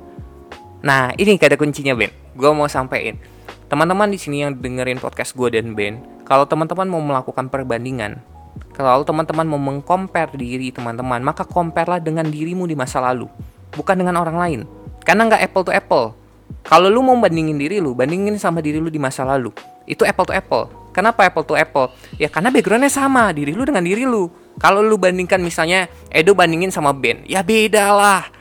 [0.79, 2.11] Nah, ini ada kuncinya, Ben.
[2.39, 3.19] Gue mau sampein.
[3.67, 8.23] Teman-teman di sini yang dengerin podcast gue dan Ben, kalau teman-teman mau melakukan perbandingan,
[8.73, 13.27] kalau teman-teman mau mengcompare diri teman-teman, maka compare-lah dengan dirimu di masa lalu,
[13.75, 14.59] bukan dengan orang lain.
[15.03, 16.05] Karena nggak apple to apple.
[16.63, 19.51] Kalau lu mau bandingin diri lu, bandingin sama diri lu di masa lalu.
[19.83, 20.65] Itu apple to apple.
[20.95, 21.91] Kenapa apple to apple?
[22.17, 24.31] Ya karena backgroundnya sama, diri lu dengan diri lu.
[24.57, 28.38] Kalau lu bandingkan misalnya Edo bandingin sama Ben, ya beda lah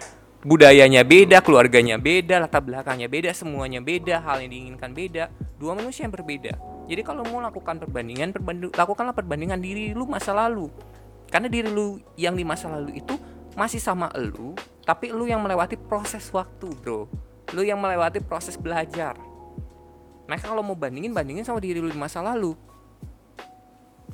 [0.49, 5.29] budayanya beda, keluarganya beda, latar belakangnya beda, semuanya beda, hal yang diinginkan beda,
[5.61, 6.57] dua manusia yang berbeda.
[6.89, 10.73] Jadi kalau mau lakukan perbandingan, perbanding, lakukanlah perbandingan diri lu masa lalu.
[11.29, 13.13] Karena diri lu yang di masa lalu itu
[13.53, 14.57] masih sama lu,
[14.89, 17.05] tapi lu yang melewati proses waktu, bro.
[17.53, 19.21] Lu yang melewati proses belajar.
[20.25, 22.57] Nah kalau mau bandingin, bandingin sama diri lu di masa lalu.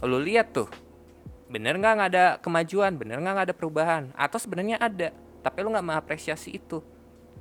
[0.03, 0.67] Lu lihat tuh,
[1.47, 5.69] bener nggak nggak ada kemajuan, bener nggak nggak ada perubahan, atau sebenarnya ada, tapi lu
[5.69, 6.81] nggak mengapresiasi itu.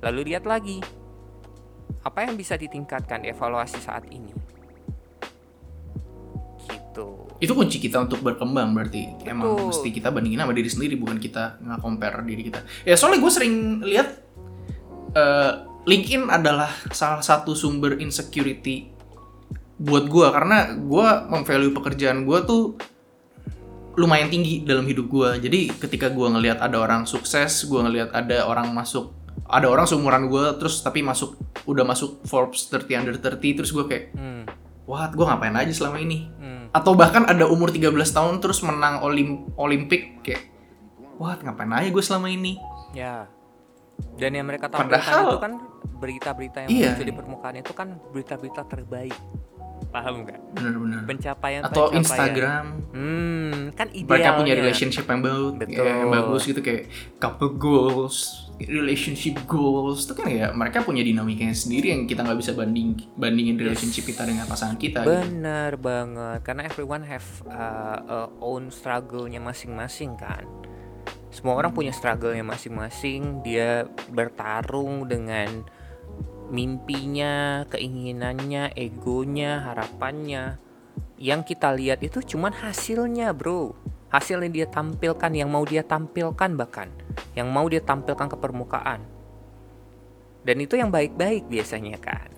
[0.04, 0.84] Lalu lihat lagi,
[2.04, 4.52] apa yang bisa ditingkatkan evaluasi saat ini.
[6.64, 7.06] Gitu.
[7.42, 9.66] itu kunci kita untuk berkembang berarti emang Betul.
[9.74, 13.32] mesti kita bandingin sama diri sendiri bukan kita nggak compare diri kita ya soalnya gue
[13.34, 14.08] sering lihat
[15.12, 15.52] eh
[15.84, 18.88] LinkedIn adalah salah satu sumber insecurity
[19.76, 22.78] buat gue karena gue memvalue pekerjaan gue tuh
[23.96, 28.44] lumayan tinggi dalam hidup gue jadi ketika gue ngelihat ada orang sukses gue ngelihat ada
[28.44, 33.38] orang masuk ada orang seumuran gue terus tapi masuk udah masuk Forbes 30 under 30
[33.54, 34.44] terus gue kayak Hmm.
[34.84, 36.68] wah gue ngapain aja selama ini Hmm.
[36.70, 40.48] atau bahkan ada umur 13 tahun terus menang olim olimpik kayak
[41.14, 42.56] wah ngapain aja gue selama ini
[42.94, 43.26] Ya.
[44.14, 45.52] Dan yang mereka tampilkan Padahal- itu kan
[45.96, 46.86] berita-berita yang Iya.
[46.88, 49.14] muncul di permukaan itu kan berita-berita terbaik.
[49.90, 50.40] Paham nggak?
[50.54, 51.98] bener-bener Pencapaian atau pencapaian.
[52.02, 54.10] Instagram Hmm, kan idealnya.
[54.10, 55.84] mereka punya relationship yang bagus, Betul.
[55.86, 56.82] yang bagus gitu kayak
[57.18, 58.16] couple goals,
[58.58, 63.54] relationship goals itu kan ya mereka punya dinamikanya sendiri yang kita nggak bisa banding bandingin
[63.54, 65.02] relationship kita dengan pasangan kita.
[65.02, 65.10] gitu.
[65.10, 70.46] Benar banget, karena everyone have uh, a own struggle-nya masing-masing kan.
[71.30, 73.42] Semua orang punya struggle-nya masing-masing.
[73.42, 75.66] Dia bertarung dengan
[76.50, 80.58] mimpinya, keinginannya, egonya, harapannya.
[81.16, 83.72] Yang kita lihat itu cuman hasilnya, bro.
[84.12, 86.86] Hasil yang dia tampilkan, yang mau dia tampilkan bahkan,
[87.34, 89.02] yang mau dia tampilkan ke permukaan.
[90.44, 92.34] Dan itu yang baik-baik biasanya kan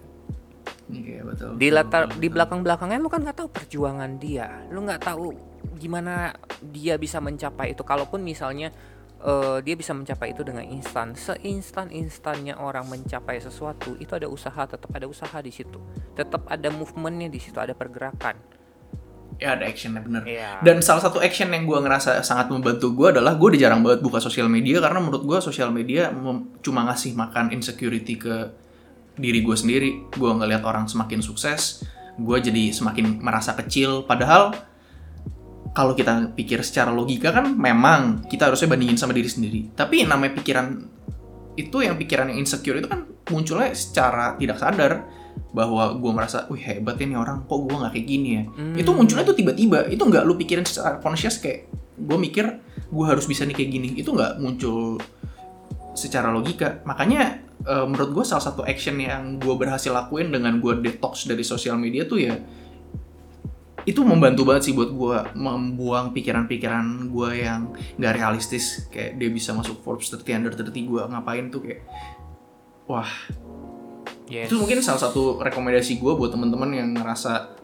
[0.87, 1.59] Iya betul.
[1.59, 2.35] di latar betul, di betul.
[2.39, 5.35] belakang belakangnya lu kan nggak tahu perjuangan dia lu nggak tahu
[5.83, 6.31] gimana
[6.63, 8.71] dia bisa mencapai itu kalaupun misalnya
[9.27, 14.63] eh, dia bisa mencapai itu dengan instan seinstan instannya orang mencapai sesuatu itu ada usaha
[14.65, 15.83] tetap ada usaha di situ
[16.15, 18.57] tetap ada movementnya di situ ada pergerakan
[19.37, 20.23] ya ada actionnya bener.
[20.25, 20.65] Iya.
[20.65, 24.01] Dan salah satu action yang gue ngerasa sangat membantu gue adalah gue udah jarang banget
[24.01, 26.09] buka sosial media karena menurut gue sosial media
[26.65, 28.35] cuma ngasih makan insecurity ke
[29.17, 29.91] diri gue sendiri.
[30.17, 31.85] Gue ngelihat orang semakin sukses,
[32.17, 34.09] gue jadi semakin merasa kecil.
[34.09, 34.57] Padahal
[35.77, 39.61] kalau kita pikir secara logika kan memang kita harusnya bandingin sama diri sendiri.
[39.77, 40.73] Tapi yang namanya pikiran
[41.61, 45.05] itu yang pikiran yang insecure itu kan munculnya secara tidak sadar
[45.53, 48.43] bahwa gue merasa, wih hebat nih orang, kok gue nggak kayak gini ya.
[48.57, 48.73] Hmm.
[48.73, 52.45] Itu munculnya tuh tiba-tiba, itu nggak lu pikirin secara conscious kayak gue mikir
[52.89, 53.89] gue harus bisa nih kayak gini.
[54.01, 54.97] Itu nggak muncul
[55.93, 56.81] secara logika.
[56.89, 61.45] Makanya eh, menurut gue salah satu action yang gue berhasil lakuin dengan gue detox dari
[61.45, 62.33] sosial media tuh ya
[63.87, 69.55] itu membantu banget sih buat gue membuang pikiran-pikiran gue yang nggak realistis kayak dia bisa
[69.55, 71.87] masuk Forbes 30 under 30 gue ngapain tuh kayak
[72.91, 73.09] wah
[74.27, 74.51] Yes.
[74.51, 77.55] itu mungkin salah satu rekomendasi gue buat teman-teman yang ngerasa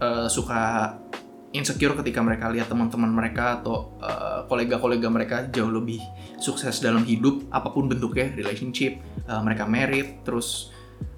[0.00, 0.96] eh, suka
[1.52, 6.00] insecure ketika mereka lihat teman-teman mereka atau eh, kolega-kolega mereka jauh lebih
[6.40, 8.96] sukses dalam hidup apa pun bentuknya relationship
[9.28, 10.72] eh, mereka merit terus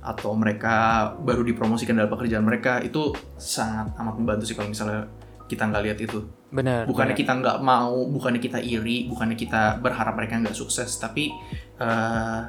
[0.04, 5.08] atau mereka baru dipromosikan dalam pekerjaan mereka itu sangat amat membantu sih kalau misalnya
[5.48, 6.20] kita nggak lihat itu.
[6.52, 7.22] Benar bukannya benar.
[7.24, 11.32] kita nggak mau bukannya kita iri bukannya kita berharap mereka nggak sukses tapi
[11.80, 12.40] eh,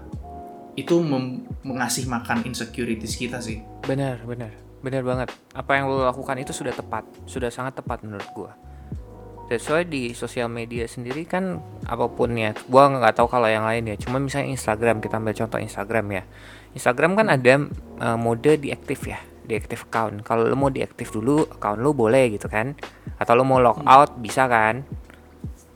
[0.76, 1.00] itu
[1.64, 3.64] mengasih makan insecurities kita sih.
[3.88, 4.52] Benar benar.
[4.84, 5.32] Benar banget.
[5.56, 8.52] Apa yang lo lakukan itu sudah tepat sudah sangat tepat menurut gua.
[9.48, 13.64] That's why di sosial media sendiri kan apa pun ya gua nggak tahu kalau yang
[13.64, 13.96] lain ya.
[13.96, 16.24] Cuma misalnya Instagram kita ambil contoh Instagram ya
[16.76, 17.66] Instagram kan ada
[18.04, 22.50] eh, mode diaktif ya diaktif account kalau lo mau diaktif dulu account lo boleh gitu
[22.50, 22.74] kan
[23.22, 24.82] atau lo mau log out bisa kan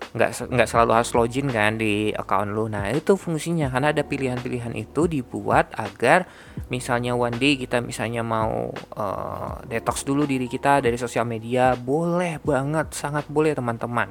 [0.09, 2.65] nggak nggak selalu harus login kan di account lu.
[2.65, 6.25] Nah itu fungsinya karena ada pilihan-pilihan itu dibuat agar
[6.73, 12.41] misalnya one day kita misalnya mau eh, detox dulu diri kita dari sosial media, boleh
[12.41, 14.09] banget, sangat boleh teman-teman.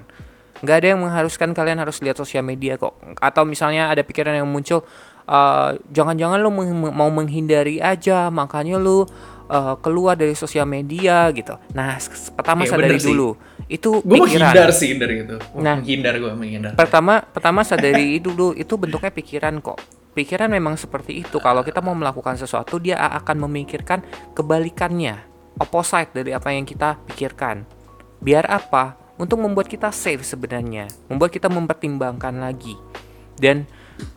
[0.58, 2.98] Nggak ada yang mengharuskan kalian harus lihat sosial media kok.
[3.18, 4.82] Atau misalnya ada pikiran yang muncul,
[5.28, 9.04] eh, jangan-jangan lu meng- mau menghindari aja, makanya lu
[9.46, 11.56] eh, keluar dari sosial media gitu.
[11.70, 11.96] Nah
[12.32, 13.08] pertama Iya, sadari bener sih.
[13.08, 13.28] dulu,
[13.66, 14.52] itu gue pikiran.
[14.52, 15.76] menghindar sih dari itu Nah.
[15.76, 19.80] menghindar gue menghindar Pertama, pertama sadari dulu itu bentuknya pikiran kok.
[20.12, 21.38] Pikiran memang seperti itu.
[21.38, 25.14] Kalau kita mau melakukan sesuatu, dia akan memikirkan kebalikannya,
[25.56, 27.62] opposite dari apa yang kita pikirkan.
[28.18, 28.96] Biar apa?
[29.14, 32.74] Untuk membuat kita safe sebenarnya, membuat kita mempertimbangkan lagi.
[33.34, 33.66] Dan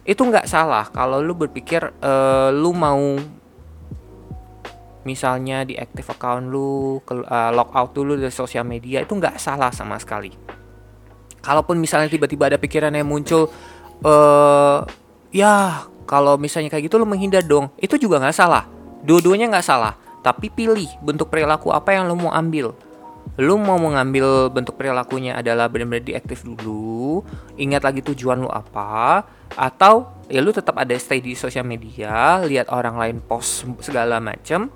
[0.01, 3.17] itu nggak salah kalau lu berpikir eh, lu mau
[5.01, 9.37] misalnya di active account lu, ke, eh, log out dulu dari sosial media itu nggak
[9.41, 10.29] salah sama sekali.
[11.41, 13.49] Kalaupun misalnya tiba-tiba ada pikiran yang muncul
[14.01, 14.79] eh
[15.33, 17.73] ya kalau misalnya kayak gitu lo menghindar dong.
[17.81, 18.69] Itu juga nggak salah.
[19.01, 19.97] Dua-duanya nggak salah.
[20.21, 22.77] Tapi pilih bentuk perilaku apa yang lo mau ambil.
[23.41, 27.25] Lo mau mengambil bentuk perilakunya adalah benar-benar diaktif dulu
[27.57, 32.71] ingat lagi tujuan lo apa atau ya lo tetap ada stay di sosial media lihat
[32.71, 34.71] orang lain post segala macam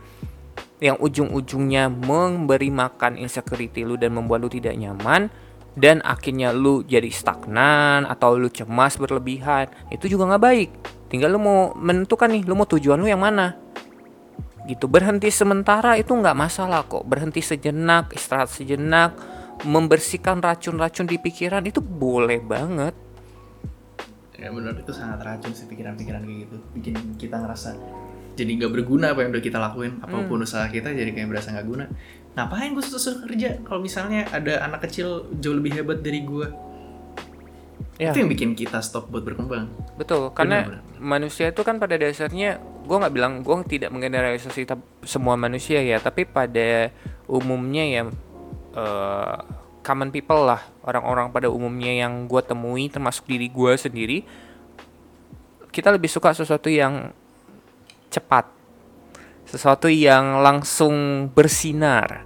[0.83, 5.31] yang ujung-ujungnya memberi makan insecurity lu dan membuat lu tidak nyaman
[5.75, 10.69] dan akhirnya lu jadi stagnan atau lu cemas berlebihan itu juga nggak baik.
[11.11, 13.59] Tinggal lu mau menentukan nih lu mau tujuan lu yang mana.
[14.65, 14.87] Gitu.
[14.87, 17.03] Berhenti sementara itu nggak masalah kok.
[17.03, 19.19] Berhenti sejenak istirahat sejenak
[19.67, 22.95] membersihkan racun-racun di pikiran itu boleh banget
[24.45, 26.57] ya benar itu sangat racun sih pikiran-pikiran kayak gitu.
[26.77, 27.73] Bikin kita ngerasa
[28.37, 29.97] jadi nggak berguna apa yang udah kita lakuin.
[30.05, 31.85] Apa pun usaha kita jadi kayak berasa nggak guna.
[32.37, 33.57] Ngapain gue susah kerja?
[33.63, 36.45] Kalau misalnya ada anak kecil jauh lebih hebat dari gue
[37.95, 38.11] Ya.
[38.11, 39.71] itu yang bikin kita stop buat berkembang.
[39.95, 44.83] Betul, karena Benar, manusia itu kan pada dasarnya gue nggak bilang gue tidak menggeneralisasi tap-
[44.99, 46.91] semua manusia ya, tapi pada
[47.31, 48.03] umumnya ya
[48.75, 49.37] eh,
[49.85, 54.25] common people lah orang-orang pada umumnya yang gue temui termasuk diri gue sendiri,
[55.69, 57.13] kita lebih suka sesuatu yang
[58.09, 58.49] cepat,
[59.45, 62.25] sesuatu yang langsung bersinar,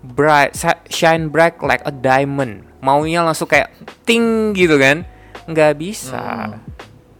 [0.00, 0.56] bright,
[0.88, 3.68] shine bright like a diamond, maunya langsung kayak
[4.08, 5.04] ting gitu kan,
[5.44, 6.64] nggak bisa Hmm.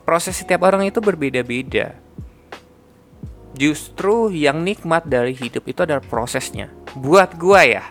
[0.08, 2.00] proses setiap orang itu berbeda-beda.
[3.54, 6.74] Justru yang nikmat dari hidup itu adalah prosesnya.
[6.98, 7.84] Buat gua ya,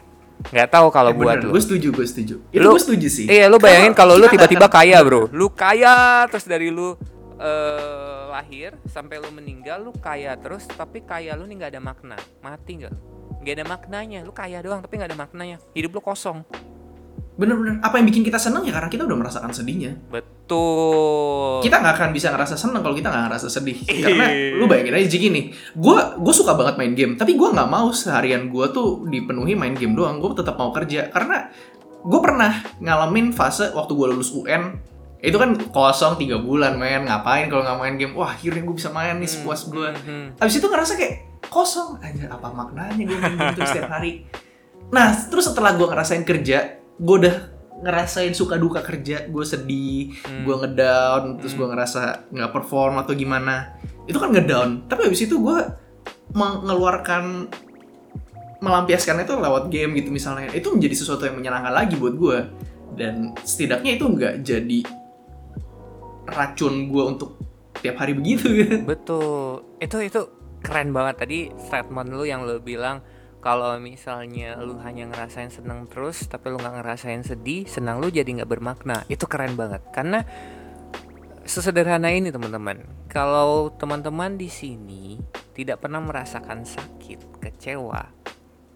[0.45, 1.51] nggak tahu kalau Eh, buat bener, lu.
[1.51, 4.65] gue setuju gue setuju itu Lu- gue setuju sih Iya, lu bayangin kalau lu tiba-tiba
[4.65, 5.29] nggak kaya, bro.
[5.29, 5.95] Lu kaya
[6.27, 6.97] terus dari lu
[7.37, 12.17] eh, lahir sampai lu meninggal lu kaya terus, tapi kaya lu nih nggak ada makna.
[12.39, 12.93] Mati nggak?
[13.39, 14.19] Nggak ada maknanya.
[14.21, 15.57] Lu kaya doang tapi nggak ada maknanya.
[15.71, 16.41] Hidup lu kosong.
[17.33, 21.61] Bener-bener apa yang bikin kita seneng ya karena kita udah merasakan sedihnya Betul.
[21.61, 24.05] kita nggak akan bisa ngerasa seneng kalau kita nggak ngerasa sedih Iya.
[24.05, 25.41] karena lu bayangin aja gini
[25.73, 29.73] gue gue suka banget main game tapi gue nggak mau seharian gue tuh dipenuhi main
[29.73, 31.49] game doang gue tetap mau kerja karena
[31.99, 34.77] gue pernah ngalamin fase waktu gue lulus UN
[35.17, 38.91] itu kan kosong tiga bulan main ngapain kalau nggak main game wah akhirnya gue bisa
[38.91, 40.27] main nih sepuas gue Hmm.
[40.35, 41.15] Habis itu ngerasa kayak
[41.47, 44.27] kosong aja apa maknanya gue main game terus setiap hari.
[44.91, 47.35] Nah terus setelah gue ngerasain kerja, gue udah
[47.83, 50.47] ngerasain suka duka kerja, gue sedih, Hmm.
[50.47, 53.75] gue ngedown, terus gue ngerasa nggak perform atau gimana.
[54.07, 54.87] Itu kan ngedown.
[54.87, 55.59] Tapi habis itu gue
[56.31, 57.51] mengeluarkan
[58.63, 60.47] melampiaskan itu lewat game gitu misalnya.
[60.55, 62.37] Itu menjadi sesuatu yang menyenangkan lagi buat gue.
[62.95, 64.79] Dan setidaknya itu nggak jadi
[66.29, 67.35] racun gue untuk
[67.83, 68.75] tiap hari begitu gitu.
[68.87, 69.67] Betul.
[69.83, 70.21] Itu itu
[70.63, 73.03] keren banget tadi statement lu yang lu bilang
[73.43, 78.25] kalau misalnya lu hanya ngerasain seneng terus tapi lu nggak ngerasain sedih, senang lu jadi
[78.39, 79.03] nggak bermakna.
[79.11, 80.23] Itu keren banget karena
[81.43, 82.87] sesederhana ini teman-teman.
[83.11, 85.19] Kalau teman-teman di sini
[85.51, 88.15] tidak pernah merasakan sakit, kecewa,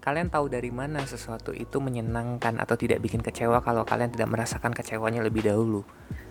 [0.04, 4.76] kalian tahu dari mana sesuatu itu menyenangkan atau tidak bikin kecewa kalau kalian tidak merasakan
[4.76, 5.80] kecewanya lebih dahulu.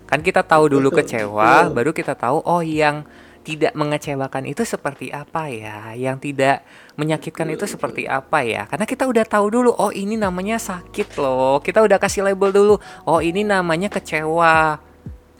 [0.06, 3.02] Kan kita tahu dulu kecewa, baru kita tahu oh yang
[3.48, 6.60] tidak mengecewakan itu seperti apa ya, yang tidak
[7.00, 8.68] menyakitkan itu seperti apa ya.
[8.68, 11.64] Karena kita udah tahu dulu, oh ini namanya sakit loh.
[11.64, 12.76] Kita udah kasih label dulu,
[13.08, 14.76] oh ini namanya kecewa.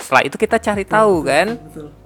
[0.00, 1.60] Setelah itu kita cari tahu kan.
[1.60, 1.97] Betul.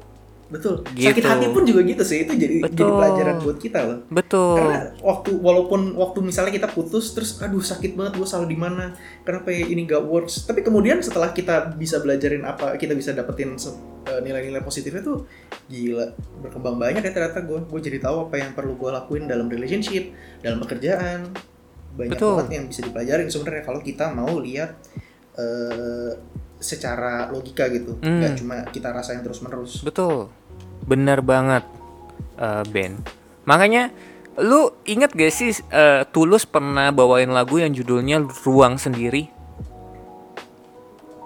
[0.53, 0.85] Betul.
[0.95, 1.09] Gitu.
[1.11, 2.23] Sakit hati pun juga gitu sih.
[2.23, 2.93] Itu jadi jadi Betul.
[3.01, 3.99] pelajaran buat kita loh.
[4.13, 4.57] Betul.
[4.61, 8.93] Karena waktu walaupun waktu misalnya kita putus terus aduh sakit banget gue salah di mana
[9.25, 13.57] kenapa ya ini gak works tapi kemudian setelah kita bisa belajarin apa kita bisa dapetin
[13.57, 15.25] eh, nilai-nilai positifnya tuh
[15.67, 16.13] gila
[16.45, 20.13] berkembang banyak ya ternyata gue gue jadi tahu apa yang perlu gue lakuin dalam relationship
[20.45, 21.33] dalam pekerjaan
[21.97, 22.37] banyak Betul.
[22.45, 24.77] banget yang bisa dipelajarin sebenarnya kalau kita mau lihat
[25.39, 26.13] eh,
[26.63, 28.23] secara logika gitu Hmm.
[28.23, 30.31] nggak cuma kita rasain terus menerus Betul.
[30.85, 31.65] Benar banget
[32.39, 32.99] eh, Ben.
[33.47, 33.91] Makanya
[34.41, 39.29] lu inget gak sih eh, Tulus pernah bawain lagu yang judulnya Ruang Sendiri?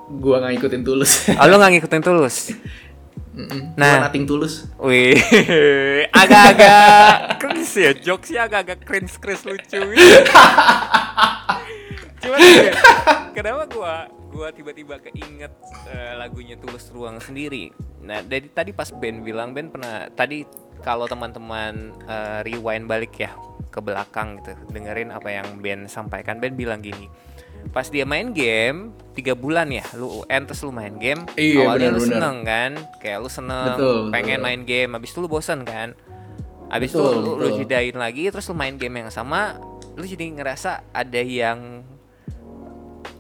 [0.07, 2.37] gue nggak ngikutin tulus Oh, lu gak ngikutin Tulus?
[3.77, 4.01] Nah.
[4.01, 5.13] Gua nating tulus Wih,
[6.25, 9.77] agak-agak cringe ya, jokesnya agak-agak cringe-cringe lucu.
[12.25, 12.73] Cuman ya,
[13.37, 15.53] kenapa gua gua tiba-tiba keinget
[15.89, 17.73] eh, lagunya Tulus Ruang Sendiri.
[18.05, 20.45] Nah, dari tadi pas Ben bilang Ben pernah tadi
[20.85, 23.33] kalau teman-teman eh, rewind balik ya
[23.73, 26.37] ke belakang gitu, dengerin apa yang Ben sampaikan.
[26.37, 27.09] Ben bilang gini,
[27.73, 31.89] pas dia main game tiga bulan ya, lu UN terus lu main game, Iya, awalnya
[31.93, 32.13] lu benar-benar.
[32.13, 34.45] seneng kan, kayak lu seneng, Betul, pengen betul.
[34.45, 35.89] main game, habis itu lu bosan kan,
[36.69, 39.57] habis itu lu, lu jedain lagi, terus lu main game yang sama,
[39.97, 41.85] lu jadi ngerasa ada yang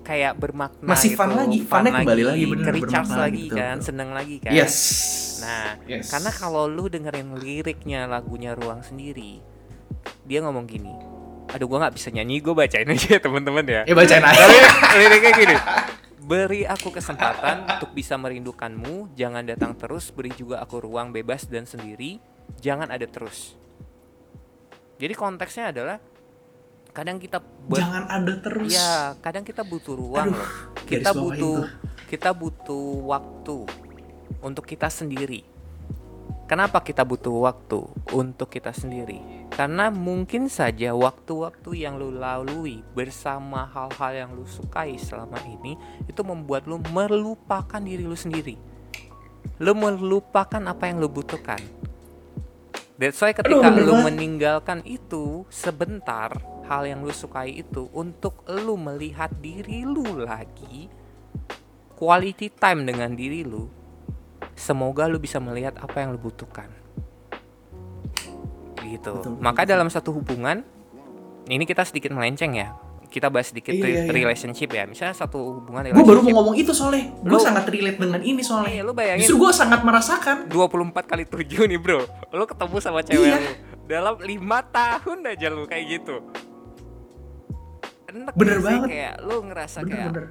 [0.06, 3.76] kayak bermakna Masih fun gitu, lagi, funnya kembali lagi, bener, ke-recharge bermakna lagi gitu, kan,
[3.82, 4.52] seneng lagi kan.
[4.54, 4.76] yes
[5.36, 6.08] Nah, Yes.
[6.08, 9.42] karena kalau lu dengerin liriknya lagunya Ruang Sendiri,
[10.24, 10.94] dia ngomong gini,
[11.50, 13.82] aduh gua nggak bisa nyanyi, gue bacain aja teman-teman ya.
[13.84, 14.56] ya bacain aja Tapi
[14.96, 15.56] liriknya gini.
[16.26, 21.68] Beri aku kesempatan untuk bisa merindukanmu, jangan datang terus, beri juga aku ruang bebas dan
[21.68, 22.18] sendiri,
[22.58, 23.54] jangan ada terus.
[24.96, 26.00] Jadi konteksnya adalah
[26.96, 30.50] kadang kita ber- jangan ada terus ya, kadang kita butuh ruang Aduh, loh.
[30.88, 32.08] Kita butuh tuh.
[32.08, 33.58] kita butuh waktu
[34.40, 35.44] untuk kita sendiri.
[36.46, 37.84] Kenapa kita butuh waktu
[38.14, 39.18] untuk kita sendiri?
[39.50, 45.74] Karena mungkin saja waktu-waktu yang lu lalui bersama hal-hal yang lu sukai selama ini
[46.06, 48.54] itu membuat lu melupakan diri lu sendiri.
[49.58, 51.58] Lu melupakan apa yang lu butuhkan.
[52.96, 56.32] That's why ketika Aduh, lu meninggalkan itu sebentar
[56.66, 60.90] hal yang lu sukai itu untuk lu melihat diri lu lagi
[61.94, 63.70] quality time dengan diri lu
[64.52, 66.68] semoga lu bisa melihat apa yang lu butuhkan.
[68.86, 69.12] Gitu.
[69.12, 69.72] Betul, maka betul.
[69.72, 70.62] dalam satu hubungan
[71.46, 72.70] ini kita sedikit melenceng ya.
[73.06, 74.12] Kita bahas sedikit Iya, iya, iya.
[74.12, 74.82] relationship ya.
[74.84, 77.06] Misalnya satu hubungan gue baru mau ngomong itu soalnya.
[77.22, 79.22] Gue Lu- sangat relate dengan ini Iya, soalnya lu bayangin.
[79.24, 80.36] Justru gue sangat merasakan.
[80.50, 82.02] 24 kali 7 nih bro.
[82.34, 83.38] Lu ketemu sama cewek Iya.
[83.38, 83.52] lu.
[83.86, 86.18] Dalam 5 tahun aja lu kayak gitu
[88.06, 88.66] Enak Bener gak sih?
[88.70, 88.88] banget.
[88.88, 90.26] Kayak lu ngerasa kayak bener-bener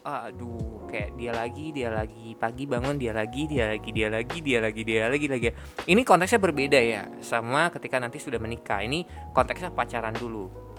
[0.00, 4.58] Aduh kayak dia lagi, dia lagi Pagi bangun dia lagi, dia lagi, dia lagi, dia
[4.58, 5.48] lagi, dia lagi, lagi
[5.84, 9.04] Ini konteksnya berbeda ya Sama ketika nanti sudah menikah Ini
[9.36, 10.70] konteksnya pacaran dulu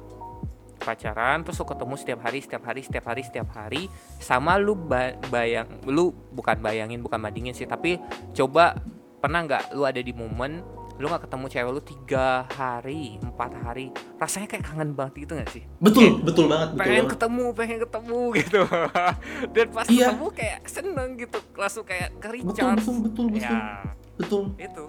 [0.82, 3.86] pacaran terus lu ketemu setiap hari setiap hari setiap hari setiap hari
[4.18, 8.02] sama lu ba- bayang lu bukan bayangin bukan bandingin sih tapi
[8.34, 8.74] coba
[9.22, 10.66] pernah nggak lu ada di momen
[11.02, 15.50] lu nggak ketemu cewek lu tiga hari empat hari rasanya kayak kangen banget gitu nggak
[15.50, 15.64] sih?
[15.78, 17.12] Betul betul banget betul pengen banget.
[17.12, 18.62] ketemu pengen ketemu gitu.
[19.56, 20.08] Dan pas Iya.
[20.08, 23.60] ketemu kayak seneng gitu langsung kayak ke betul betul betul betul ya.
[24.16, 24.44] betul.
[24.56, 24.86] Itu.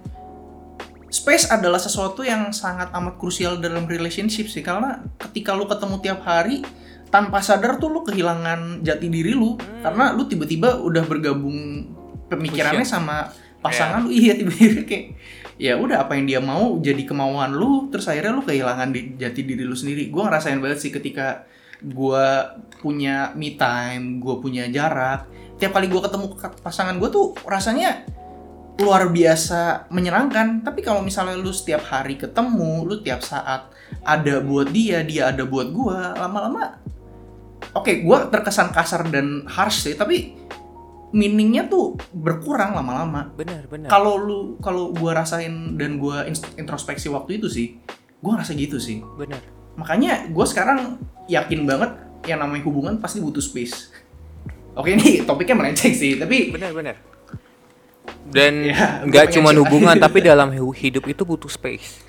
[1.08, 6.20] Space adalah sesuatu yang sangat amat krusial dalam relationship sih karena ketika lu ketemu tiap
[6.22, 6.64] hari
[7.08, 9.52] tanpa sadar tuh lu kehilangan jati diri lu.
[9.54, 9.84] Hmm.
[9.84, 11.84] karena lu tiba-tiba udah bergabung
[12.26, 12.96] pemikirannya Fusion.
[12.98, 13.28] sama
[13.60, 14.08] pasangan lu.
[14.10, 15.06] Iya tiba-tiba kayak
[15.62, 19.46] ya udah apa yang dia mau jadi kemauan lu terus akhirnya lu kehilangan di, jati
[19.46, 20.10] diri lu sendiri.
[20.10, 21.46] Gua ngerasain banget sih ketika
[21.78, 25.26] gua punya me time gua punya jarak
[25.62, 28.02] tiap kali gua ketemu ke- pasangan gua tuh rasanya
[28.82, 30.66] luar biasa menyenangkan.
[30.66, 33.70] Tapi kalau misalnya lu setiap hari ketemu lu tiap saat
[34.02, 36.80] ada buat dia dia ada buat gua lama-lama
[37.76, 40.34] oke gua terkesan kasar dan harsh sih tapi
[41.12, 43.30] meaningnya tuh berkurang lama-lama.
[43.36, 43.88] Benar benar.
[43.92, 46.24] Kalau lu kalau gua rasain dan gua
[46.56, 47.78] introspeksi waktu itu sih
[48.24, 49.04] gua ngerasa gitu sih.
[49.16, 49.40] Benar.
[49.76, 50.98] Makanya gua sekarang
[51.28, 51.92] yakin banget
[52.26, 53.92] yang namanya hubungan pasti butuh space.
[54.72, 56.96] Oke ini topiknya melenceng sih tapi benar benar.
[58.22, 62.00] Dan Ya, nggak gua cuma hubungan tapi dalam hidup itu butuh space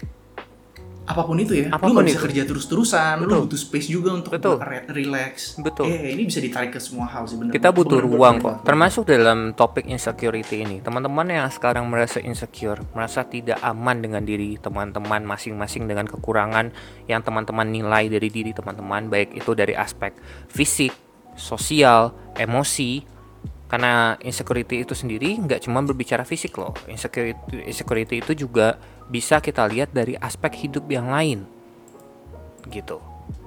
[1.04, 2.26] apa pun itu ya, Apa pun lu gak bisa itu.
[2.32, 4.56] kerja terus-terusan, lu butuh space juga untuk Betul.
[4.64, 5.60] re- relax.
[5.60, 5.92] Betul.
[5.92, 7.52] Eh, ini bisa ditarik ke semua hal sih bener.
[7.52, 12.18] kita butuh Bener, ruang bener kok termasuk dalam topik insecurity ini teman-teman yang sekarang merasa
[12.18, 16.72] insecure merasa tidak aman dengan diri teman-teman masing-masing dengan kekurangan
[17.06, 20.16] yang teman-teman nilai dari diri teman-teman baik itu dari aspek
[20.48, 20.96] fisik
[21.36, 23.04] sosial emosi
[23.68, 28.78] karena insecurity itu sendiri nggak cuma berbicara fisik loh insecurity insecurity itu juga
[29.10, 31.48] bisa kita lihat dari aspek hidup yang lain.
[32.68, 33.00] Gitu.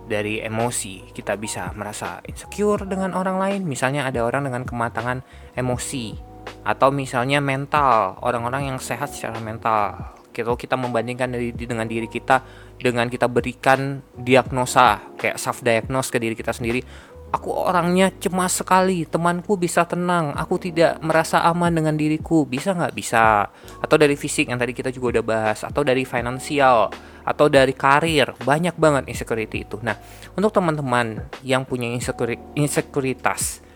[0.07, 3.61] Dari emosi kita bisa merasa insecure dengan orang lain.
[3.67, 5.25] Misalnya ada orang dengan kematangan
[5.59, 6.15] emosi.
[6.63, 10.15] Atau misalnya mental orang-orang yang sehat secara mental.
[10.31, 12.45] Gitu kita membandingkan dari dengan diri kita
[12.77, 15.01] dengan kita berikan diagnosa.
[15.19, 16.85] Kayak self diagnose ke diri kita sendiri
[17.33, 19.07] aku orangnya cemas sekali.
[19.07, 20.35] Temanku bisa tenang.
[20.35, 22.47] Aku tidak merasa aman dengan diriku.
[22.47, 22.95] Bisa nggak?
[22.95, 23.47] Bisa.
[23.81, 25.63] Atau dari fisik yang tadi kita juga udah bahas.
[25.67, 26.91] Atau dari finansial.
[27.27, 28.35] Atau dari karir.
[28.43, 29.77] Banyak banget insecurity itu.
[29.83, 29.99] Nah
[30.35, 33.67] untuk teman-teman yang punya insecuri- insekuritas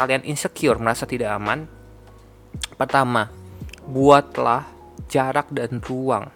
[0.00, 1.68] kalian insecure merasa tidak aman
[2.80, 3.28] pertama
[3.84, 4.64] buatlah
[5.12, 6.30] jarak dan ruang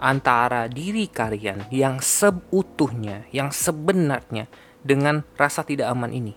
[0.00, 4.48] antara diri kalian yang seutuhnya yang sebenarnya
[4.80, 6.34] dengan rasa tidak aman ini.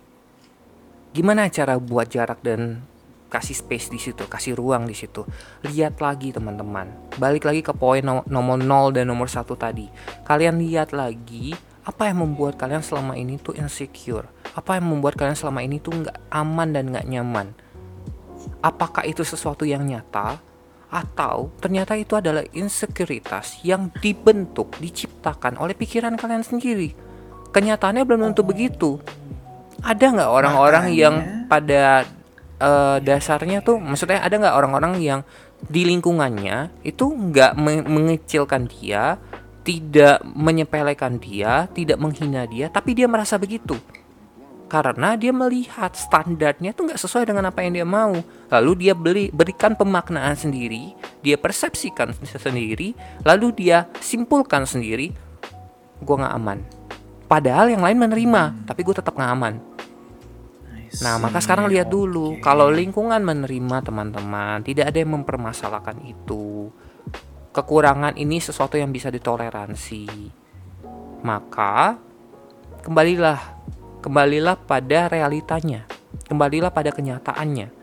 [1.13, 2.81] Gimana cara buat jarak dan
[3.33, 5.25] kasih space di situ, kasih ruang di situ.
[5.65, 6.89] Lihat lagi teman-teman.
[7.17, 9.89] Balik lagi ke poin no- nomor 0 dan nomor 1 tadi.
[10.21, 14.29] Kalian lihat lagi apa yang membuat kalian selama ini tuh insecure.
[14.53, 17.47] Apa yang membuat kalian selama ini tuh nggak aman dan nggak nyaman.
[18.61, 20.37] Apakah itu sesuatu yang nyata
[20.93, 26.93] atau ternyata itu adalah insekuritas yang dibentuk, diciptakan oleh pikiran kalian sendiri.
[27.53, 28.97] Kenyataannya belum tentu begitu.
[29.85, 31.15] Ada nggak orang-orang Makanya- yang
[31.47, 31.83] pada
[32.63, 35.19] eh, dasarnya tuh, maksudnya ada nggak orang-orang yang
[35.67, 39.19] di lingkungannya itu nggak me- mengecilkan dia,
[39.67, 43.75] tidak menyepelekan dia, tidak menghina dia, tapi dia merasa begitu?
[44.71, 48.15] Karena dia melihat standarnya tuh nggak sesuai dengan apa yang dia mau.
[48.49, 52.11] Lalu dia beli berikan pemaknaan sendiri dia persepsikan
[52.45, 52.91] sendiri
[53.23, 55.15] lalu dia simpulkan sendiri
[56.03, 56.59] gue nggak aman
[57.25, 59.55] padahal yang lain menerima tapi gue tetap nggak aman
[60.93, 66.69] Nah, maka sekarang lihat dulu, kalau lingkungan menerima teman-teman, tidak ada yang mempermasalahkan itu.
[67.49, 70.05] Kekurangan ini sesuatu yang bisa ditoleransi.
[71.25, 71.97] Maka
[72.85, 73.41] kembalilah,
[74.05, 75.89] kembalilah pada realitanya.
[76.29, 77.73] Kembalilah pada kenyataannya.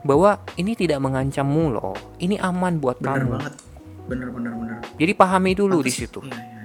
[0.00, 1.92] Bahwa ini tidak mengancammu loh.
[2.16, 3.30] Ini aman buat bener kamu.
[3.36, 3.54] banget
[4.06, 6.20] bener bener bener Jadi pahami dulu di Pantes- situ.
[6.24, 6.55] iya, iya.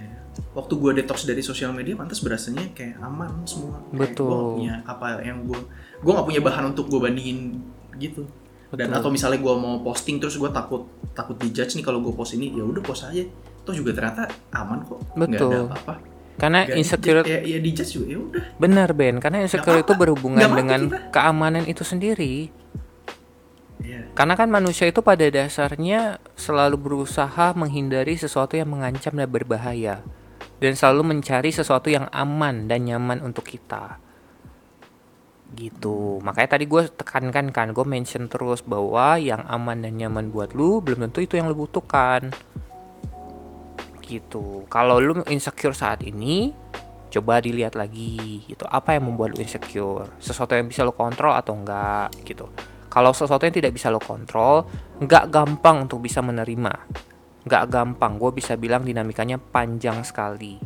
[0.51, 4.27] Waktu gue detox dari sosial media pantas berasanya kayak aman semua Betul.
[4.27, 5.59] gue gak punya apa yang gue
[6.03, 7.55] gue gak punya bahan untuk gue bandingin
[7.95, 8.27] gitu
[8.71, 8.99] dan Betul.
[8.99, 12.51] atau misalnya gue mau posting terus gue takut takut dijudge nih kalau gue post ini
[12.51, 13.23] ya udah post aja
[13.63, 15.51] toh juga ternyata aman kok nggak Betul.
[15.51, 15.95] ada apa-apa
[16.31, 19.93] Karena Nggak insecure ya, ya dijudge juga ya udah benar Ben, karena insecure Nggak itu
[19.99, 20.97] berhubungan Nggak mati dengan kita.
[21.13, 22.35] keamanan itu sendiri.
[23.81, 24.01] Iya.
[24.17, 30.01] Karena kan manusia itu pada dasarnya selalu berusaha menghindari sesuatu yang mengancam dan berbahaya
[30.61, 33.97] dan selalu mencari sesuatu yang aman dan nyaman untuk kita.
[35.51, 36.21] Gitu.
[36.21, 40.79] Makanya tadi gue tekankan kan, gue mention terus bahwa yang aman dan nyaman buat lu
[40.79, 42.29] belum tentu itu yang lu butuhkan.
[44.05, 44.69] Gitu.
[44.69, 46.53] Kalau lu insecure saat ini,
[47.09, 48.63] coba dilihat lagi gitu.
[48.69, 50.07] Apa yang membuat lu insecure?
[50.21, 52.47] Sesuatu yang bisa lu kontrol atau enggak gitu.
[52.91, 54.67] Kalau sesuatu yang tidak bisa lo kontrol,
[54.99, 57.07] nggak gampang untuk bisa menerima.
[57.41, 60.61] Nggak gampang, gue bisa bilang dinamikanya panjang sekali.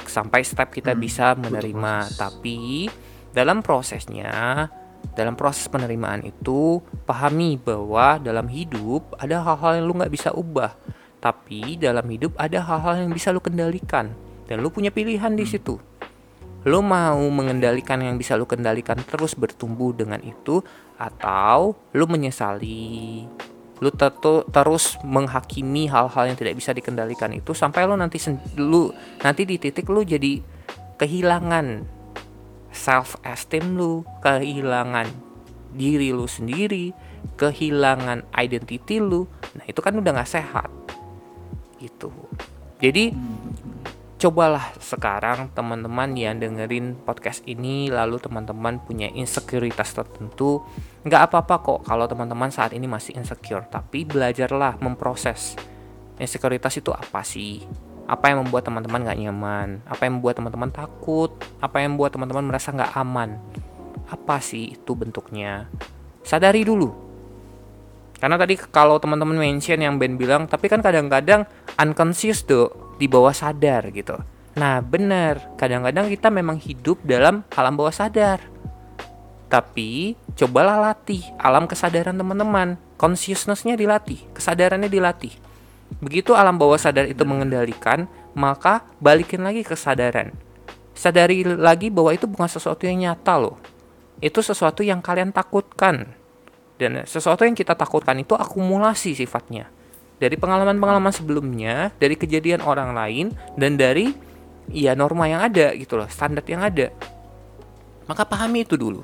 [0.00, 2.08] Sampai step kita Hmm, bisa menerima.
[2.16, 2.88] Tapi
[3.30, 4.66] dalam prosesnya,
[5.12, 10.72] dalam proses penerimaan itu, pahami bahwa dalam hidup ada hal-hal yang lu nggak bisa ubah.
[11.20, 14.10] Tapi dalam hidup ada hal-hal yang bisa lu kendalikan.
[14.48, 15.78] Dan lu punya pilihan di situ
[16.60, 20.60] lo mau mengendalikan yang bisa lo kendalikan terus bertumbuh dengan itu
[21.00, 23.24] atau lo menyesali
[23.88, 28.20] tetu- terus menghakimi hal-hal yang tidak bisa dikendalikan itu sampai lo nanti
[28.60, 28.92] lu
[29.24, 30.44] nanti di titik lo jadi
[31.00, 31.88] kehilangan
[32.68, 35.08] self esteem lu kehilangan
[35.72, 36.92] diri lu sendiri
[37.36, 39.24] kehilangan identity lu.
[39.56, 40.68] Nah itu kan udah nggak sehat.
[41.80, 42.12] Gitu.
[42.80, 43.12] Jadi
[44.20, 50.60] cobalah sekarang teman-teman yang dengerin podcast ini lalu teman-teman punya insekuritas tertentu
[51.08, 55.56] nggak apa-apa kok kalau teman-teman saat ini masih insecure tapi belajarlah memproses.
[56.20, 57.64] Insekuritas itu apa sih?
[58.04, 59.68] Apa yang membuat teman-teman nggak nyaman?
[59.88, 61.32] Apa yang membuat teman-teman takut?
[61.64, 63.40] Apa yang membuat teman-teman merasa nggak aman?
[64.04, 65.64] Apa sih itu bentuknya?
[66.20, 66.92] Sadari dulu.
[68.20, 71.48] Karena tadi kalau teman-teman mention yang Ben bilang, tapi kan kadang-kadang
[71.80, 74.20] unconscious tuh di bawah sadar gitu.
[74.60, 78.44] Nah benar, kadang-kadang kita memang hidup dalam alam bawah sadar.
[79.48, 85.32] Tapi cobalah latih alam kesadaran teman-teman, consciousness-nya dilatih, kesadarannya dilatih.
[86.04, 88.04] Begitu alam bawah sadar itu mengendalikan,
[88.36, 90.36] maka balikin lagi kesadaran.
[90.94, 93.56] Sadari lagi bahwa itu bukan sesuatu yang nyata loh.
[94.20, 96.20] Itu sesuatu yang kalian takutkan
[96.76, 99.68] dan sesuatu yang kita takutkan itu akumulasi sifatnya
[100.20, 104.12] dari pengalaman-pengalaman sebelumnya, dari kejadian orang lain, dan dari
[104.68, 106.92] ya norma yang ada gitu loh, standar yang ada.
[108.04, 109.00] Maka pahami itu dulu.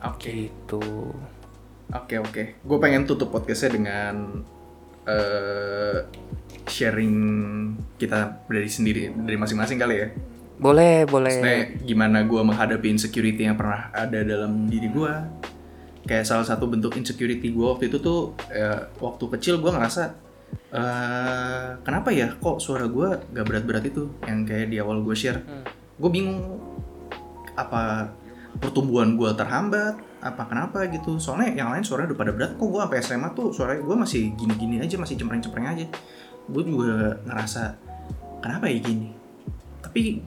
[0.00, 0.48] Oke.
[0.48, 0.82] Gitu.
[1.92, 2.42] Oke oke.
[2.64, 4.14] Gue pengen tutup podcastnya dengan
[5.06, 6.02] eh
[6.66, 7.14] sharing
[7.94, 10.08] kita dari sendiri dari masing-masing kali ya.
[10.56, 11.36] Boleh, boleh.
[11.36, 15.14] Maksudnya gimana gue menghadapi insecurity yang pernah ada dalam diri gue.
[16.06, 20.24] Kayak salah satu bentuk insecurity gue waktu itu tuh ya, waktu kecil gue ngerasa
[20.70, 24.14] eh kenapa ya kok suara gue gak berat-berat itu?
[24.22, 25.42] Yang kayak di awal gue share.
[25.98, 26.62] Gue bingung
[27.58, 28.14] apa
[28.62, 31.18] pertumbuhan gue terhambat apa kenapa gitu.
[31.18, 32.50] Soalnya yang lain suaranya udah pada berat.
[32.54, 35.86] Kok gue sampai SMA tuh suaranya gue masih gini-gini aja masih cempreng-cempreng aja.
[36.46, 37.74] Gue juga ngerasa
[38.38, 39.10] kenapa ya gini?
[39.82, 40.22] Tapi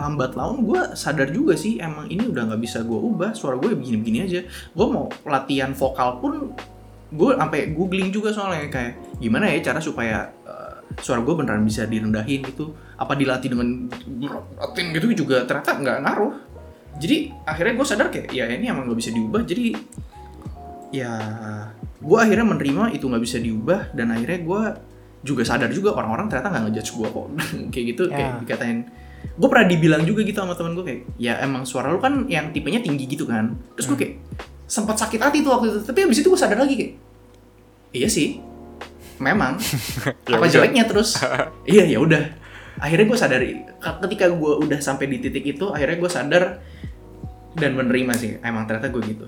[0.00, 3.76] lambat laun gue sadar juga sih emang ini udah nggak bisa gue ubah suara gue
[3.76, 4.40] begini-begini aja.
[4.72, 6.32] Gue mau latihan vokal pun
[7.10, 11.84] gue sampai googling juga soalnya kayak gimana ya cara supaya uh, suara gue beneran bisa
[11.84, 12.72] direndahin gitu.
[12.96, 13.86] Apa dilatih dengan
[14.56, 16.32] latin gitu juga ternyata nggak ngaruh.
[16.96, 19.44] Jadi akhirnya gue sadar kayak ya ini emang nggak bisa diubah.
[19.44, 19.76] Jadi
[20.90, 21.12] ya
[22.00, 24.62] gue akhirnya menerima itu nggak bisa diubah dan akhirnya gue
[25.20, 27.26] juga sadar juga orang-orang ternyata nggak ngejudge gue kok.
[27.72, 28.16] Kayak gitu Ya.
[28.16, 28.78] kayak dikatain
[29.20, 32.52] gue pernah dibilang juga gitu sama temen gue kayak ya emang suara lu kan yang
[32.52, 34.14] tipenya tinggi gitu kan terus gue kayak
[34.68, 36.92] sempat sakit hati tuh waktu itu tapi abis itu gue sadar lagi kayak
[37.96, 38.38] iya sih
[39.20, 39.56] memang
[40.30, 40.52] Ya apa udah.
[40.52, 41.16] jeleknya terus
[41.72, 42.22] iya ya udah
[42.80, 43.40] akhirnya gue sadar
[44.06, 46.44] ketika gue udah sampai di titik itu akhirnya gue sadar
[47.56, 49.26] dan menerima sih emang ternyata gue gitu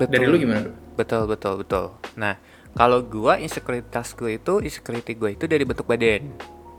[0.00, 0.12] Betul.
[0.12, 0.70] dari lu gimana
[1.00, 1.96] Betul, betul, betul.
[2.20, 2.36] Nah,
[2.76, 6.28] kalau gua insekuritas gue itu, insecurity gue itu dari bentuk badan.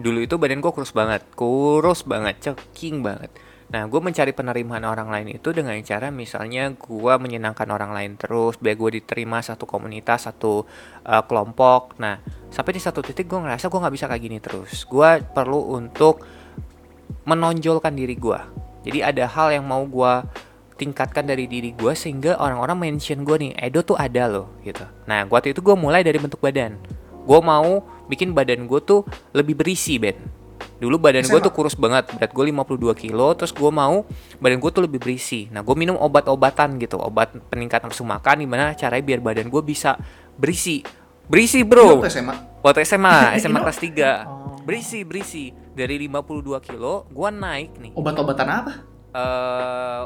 [0.01, 3.29] Dulu itu badan gue kurus banget, kurus banget, ceking banget.
[3.71, 8.59] Nah, gue mencari penerimaan orang lain itu dengan cara misalnya gue menyenangkan orang lain terus,
[8.59, 10.67] biar gue diterima satu komunitas, satu
[11.07, 11.95] uh, kelompok.
[12.01, 12.19] Nah,
[12.51, 14.83] sampai di satu titik gue ngerasa gue nggak bisa kayak gini terus.
[14.83, 16.19] Gue perlu untuk
[17.23, 18.39] menonjolkan diri gue.
[18.83, 20.13] Jadi ada hal yang mau gue
[20.75, 24.83] tingkatkan dari diri gue sehingga orang-orang mention gue nih, Edo tuh ada loh gitu.
[25.07, 26.75] Nah, waktu itu gue mulai dari bentuk badan.
[27.23, 30.41] Gue mau bikin badan gue tuh lebih berisi, Ben
[30.81, 34.01] Dulu badan gue tuh kurus banget, berat gue 52 kilo, terus gue mau
[34.41, 35.45] badan gue tuh lebih berisi.
[35.53, 39.93] Nah, gue minum obat-obatan gitu, obat peningkat nafsu makan, gimana caranya biar badan gue bisa
[40.41, 40.81] berisi.
[41.29, 42.01] Berisi bro.
[42.01, 42.35] Waktu SMA?
[42.65, 44.65] Waktu SMA, SMA kelas 3.
[44.65, 45.53] Berisi, berisi.
[45.53, 47.91] Dari 52 kilo, gue naik nih.
[47.93, 48.73] Obat-obatan apa?
[49.13, 50.03] Uh,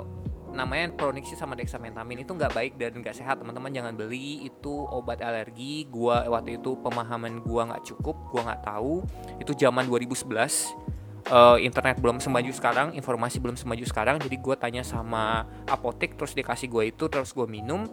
[0.56, 3.70] namanya Pronixia sama dexamethasone itu nggak baik dan nggak sehat teman-teman.
[3.76, 5.86] Jangan beli itu obat alergi.
[5.92, 9.04] Gua waktu itu pemahaman gua nggak cukup gua nggak tahu.
[9.44, 14.16] Itu zaman 2011 uh, eh, internet belum semaju sekarang informasi belum semaju sekarang.
[14.24, 17.84] Jadi gua tanya sama apotek terus dikasih gua itu terus gua minum.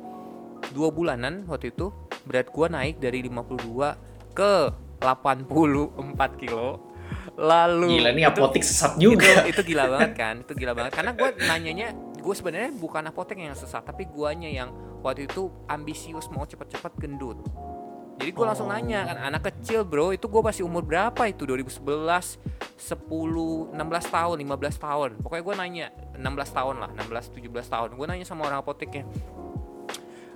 [0.70, 1.90] Dua bulanan waktu itu
[2.22, 4.70] berat gua naik dari 52 ke
[5.02, 6.91] 84 kilo
[7.36, 9.44] lalu gila nih apotek sesat juga.
[9.46, 10.92] itu, itu gila banget kan itu gila banget.
[10.96, 11.88] Karena gue nanyanya
[12.22, 14.70] gue sebenarnya bukan apotek yang sesat tapi guanya yang
[15.02, 17.40] waktu itu ambisius mau cepet-cepet gendut.
[18.20, 18.46] Jadi gue oh.
[18.46, 21.42] langsung nanya kan anak kecil bro itu gue masih umur berapa itu?
[21.42, 22.38] 2011 10
[22.78, 23.76] 16
[24.14, 25.10] tahun 15 tahun.
[25.22, 27.88] Pokoknya gue nanya 16 tahun lah 16 17 tahun.
[27.98, 29.08] Gue nanya sama orang apoteknya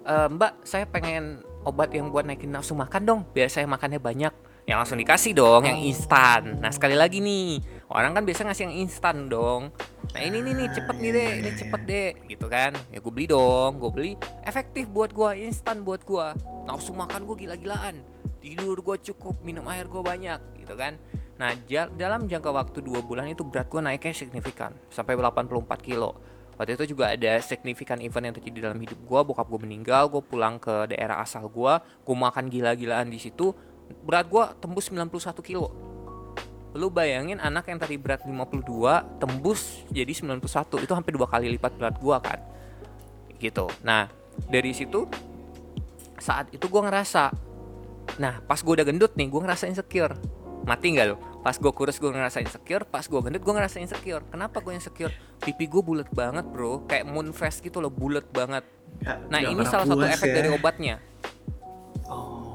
[0.07, 4.33] e, mbak saya pengen obat yang buat naikin nafsu makan dong biar saya makannya banyak
[4.67, 5.89] yang langsung dikasih dong yang oh.
[5.89, 6.59] instan.
[6.59, 9.71] Nah sekali lagi nih orang kan biasa ngasih yang instan dong.
[10.11, 12.75] Nah ini nih nih cepet nih deh ini cepet deh gitu kan.
[12.91, 13.79] Ya gue beli dong.
[13.79, 14.13] Gue beli
[14.43, 16.27] efektif buat gue instan buat gue
[16.67, 18.03] nafsu makan gue gila-gilaan.
[18.43, 20.99] Tidur gue cukup minum air gue banyak gitu kan.
[21.39, 21.55] Nah
[21.95, 26.19] dalam jangka waktu dua bulan itu berat gue naiknya signifikan sampai 84 kilo.
[26.57, 30.25] Waktu itu juga ada signifikan event yang terjadi dalam hidup gue bokap gue meninggal gue
[30.25, 33.53] pulang ke daerah asal gue gue makan gila-gilaan di situ
[34.07, 35.75] berat gue tembus 91 kilo.
[36.77, 38.63] Lu bayangin anak yang tadi berat 52
[39.19, 40.39] tembus jadi 91
[40.85, 42.39] itu hampir dua kali lipat berat gue kan?
[43.43, 43.67] Gitu.
[43.83, 44.07] Nah
[44.47, 45.11] dari situ
[46.23, 47.35] saat itu gue ngerasa
[48.17, 50.15] nah pas gue udah gendut nih gue ngerasa insecure.
[50.67, 52.87] Mati nggak lo pas gue kurus gue ngerasa insecure.
[52.87, 54.23] Pas gue gendut gue ngerasa insecure.
[54.31, 55.15] Kenapa gue insecure?
[55.43, 56.87] Pipi gue bulat banget bro.
[56.87, 58.63] Kayak moon face gitu loh bulat banget.
[59.33, 60.35] Nah ini salah satu efek ya.
[60.39, 60.97] dari obatnya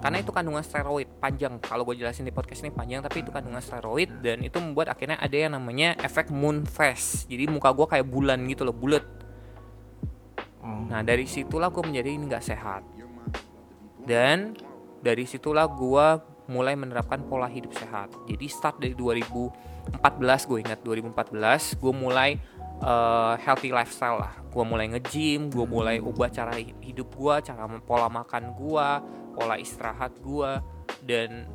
[0.02, 1.62] karena itu kandungan steroid panjang.
[1.62, 4.10] Kalau gue jelasin di podcast ini panjang tapi itu kandungan steroid.
[4.26, 8.42] Dan itu membuat akhirnya ada yang namanya efek moon face jadi muka gue kayak bulan
[8.50, 9.06] gitu loh bulat.
[10.62, 10.86] Oh.
[10.86, 12.82] nah dari situlah gue menjadi ini nggak sehat.
[14.02, 14.58] Dan
[15.06, 16.06] dari situlah gue
[16.50, 18.10] mulai menerapkan pola hidup sehat.
[18.26, 22.42] Jadi start dari 2014 gue ingat 2014 gue mulai
[22.82, 24.34] uh, healthy lifestyle lah.
[24.50, 28.90] Gue mulai nge-gym gue mulai ubah cara hidup gue cara pola makan gue
[29.34, 30.52] pola istirahat gue
[31.04, 31.48] dan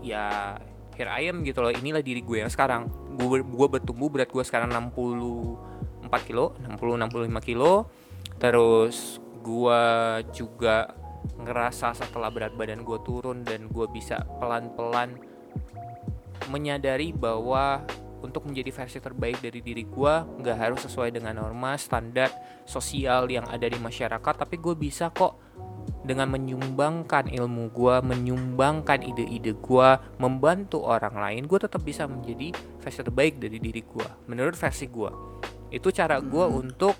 [0.00, 0.56] ya
[0.96, 1.70] here I am gitu loh.
[1.70, 2.88] Inilah diri gue yang sekarang.
[3.18, 7.86] Gue gue bertumbuh berat gue sekarang 64 kilo 60 65 kilo.
[8.40, 9.82] Terus gue
[10.34, 10.90] juga
[11.36, 15.18] ngerasa setelah berat badan gue turun dan gue bisa pelan-pelan
[16.48, 17.82] menyadari bahwa
[18.22, 22.32] untuk menjadi versi terbaik dari diri gue nggak harus sesuai dengan norma standar
[22.66, 25.45] sosial yang ada di masyarakat tapi gue bisa kok
[26.06, 29.88] dengan menyumbangkan ilmu gue, menyumbangkan ide-ide gue,
[30.22, 34.08] membantu orang lain, gue tetap bisa menjadi versi terbaik dari diri gue.
[34.30, 35.10] Menurut versi gue,
[35.74, 36.60] itu cara gue hmm.
[36.62, 36.94] untuk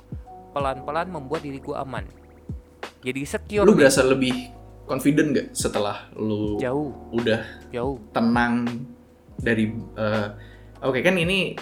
[0.50, 2.02] pelan-pelan membuat diri gue aman.
[3.06, 3.62] Jadi secure.
[3.62, 7.42] Lu berasa lebih confident gak setelah lu jauh udah
[7.74, 8.86] jauh tenang
[9.36, 10.30] dari uh,
[10.80, 11.58] oke okay, kan ini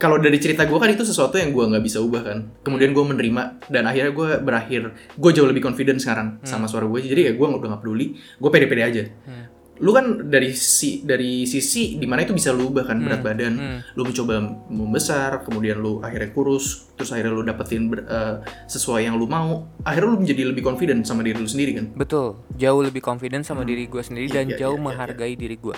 [0.00, 3.04] kalau dari cerita gue kan itu sesuatu yang gue nggak bisa ubah kan kemudian gue
[3.04, 6.48] menerima dan akhirnya gue berakhir gue jauh lebih confident sekarang hmm.
[6.48, 9.44] sama suara gue jadi ya gue udah nggak peduli gue pede-pede aja hmm.
[9.84, 13.04] lu kan dari si dari sisi di mana itu bisa lu ubah kan hmm.
[13.04, 13.78] berat badan hmm.
[14.00, 14.34] lu mencoba
[14.72, 18.40] membesar kemudian lu akhirnya kurus terus akhirnya lu dapetin ber, uh,
[18.72, 22.40] sesuai yang lu mau akhirnya lu menjadi lebih confident sama diri lu sendiri kan betul
[22.56, 23.68] jauh lebih confident sama hmm.
[23.68, 25.40] diri gue sendiri dan iya, jauh iya, iya, menghargai iya.
[25.44, 25.76] diri gue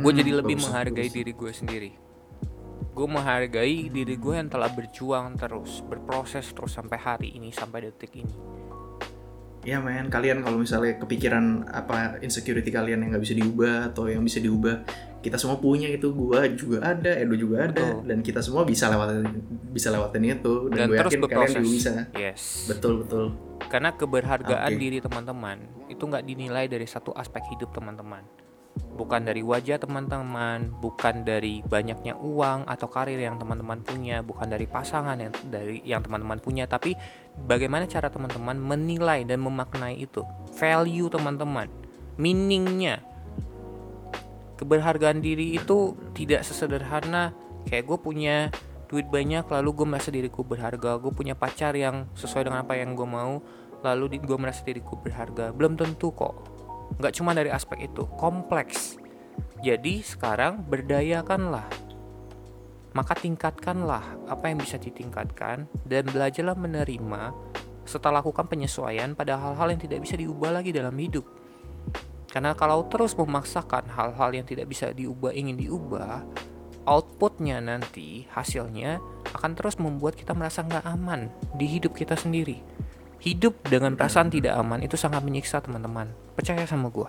[0.00, 1.16] gue hmm, jadi lebih bagus, menghargai bagus.
[1.16, 1.90] diri gue sendiri
[3.00, 8.12] gue menghargai diri gue yang telah berjuang terus berproses terus sampai hari ini sampai detik
[8.12, 8.36] ini.
[9.64, 10.12] Ya men.
[10.12, 14.84] Kalian kalau misalnya kepikiran apa insecurity kalian yang nggak bisa diubah atau yang bisa diubah
[15.24, 16.12] kita semua punya itu.
[16.12, 18.04] Gue juga ada Edo juga ada betul.
[18.04, 19.32] dan kita semua bisa lewatin
[19.72, 20.54] bisa lewatin itu.
[20.68, 21.32] Dan, dan gue yakin berproses.
[21.32, 21.92] kalian juga bisa.
[22.20, 22.68] Yes.
[22.68, 23.26] Betul betul.
[23.72, 24.80] Karena keberhargaan okay.
[24.80, 25.56] diri teman-teman
[25.88, 28.28] itu nggak dinilai dari satu aspek hidup teman-teman
[28.76, 34.68] bukan dari wajah teman-teman, bukan dari banyaknya uang atau karir yang teman-teman punya, bukan dari
[34.68, 36.92] pasangan yang dari yang teman-teman punya, tapi
[37.48, 40.20] bagaimana cara teman-teman menilai dan memaknai itu,
[40.60, 41.66] value teman-teman,
[42.20, 43.00] meaningnya.
[44.60, 47.32] Keberhargaan diri itu tidak sesederhana
[47.64, 48.36] kayak gue punya
[48.92, 52.92] duit banyak lalu gue merasa diriku berharga, gue punya pacar yang sesuai dengan apa yang
[52.92, 53.40] gue mau,
[53.80, 55.56] lalu gue merasa diriku berharga.
[55.56, 56.59] Belum tentu kok
[56.98, 58.98] nggak cuma dari aspek itu kompleks.
[59.60, 61.68] Jadi sekarang berdayakanlah.
[62.90, 67.30] Maka tingkatkanlah apa yang bisa ditingkatkan dan belajarlah menerima
[67.86, 71.22] setelah lakukan penyesuaian pada hal-hal yang tidak bisa diubah lagi dalam hidup.
[72.30, 76.26] Karena kalau terus memaksakan hal-hal yang tidak bisa diubah ingin diubah
[76.88, 78.98] outputnya nanti hasilnya
[79.36, 82.64] akan terus membuat kita merasa nggak aman di hidup kita sendiri
[83.20, 86.08] hidup dengan perasaan tidak aman itu sangat menyiksa teman-teman.
[86.34, 87.08] Percaya sama gue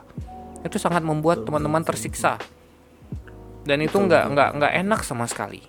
[0.61, 2.37] itu sangat membuat teman-teman tersiksa.
[3.65, 5.61] Dan itu nggak nggak nggak enak sama sekali.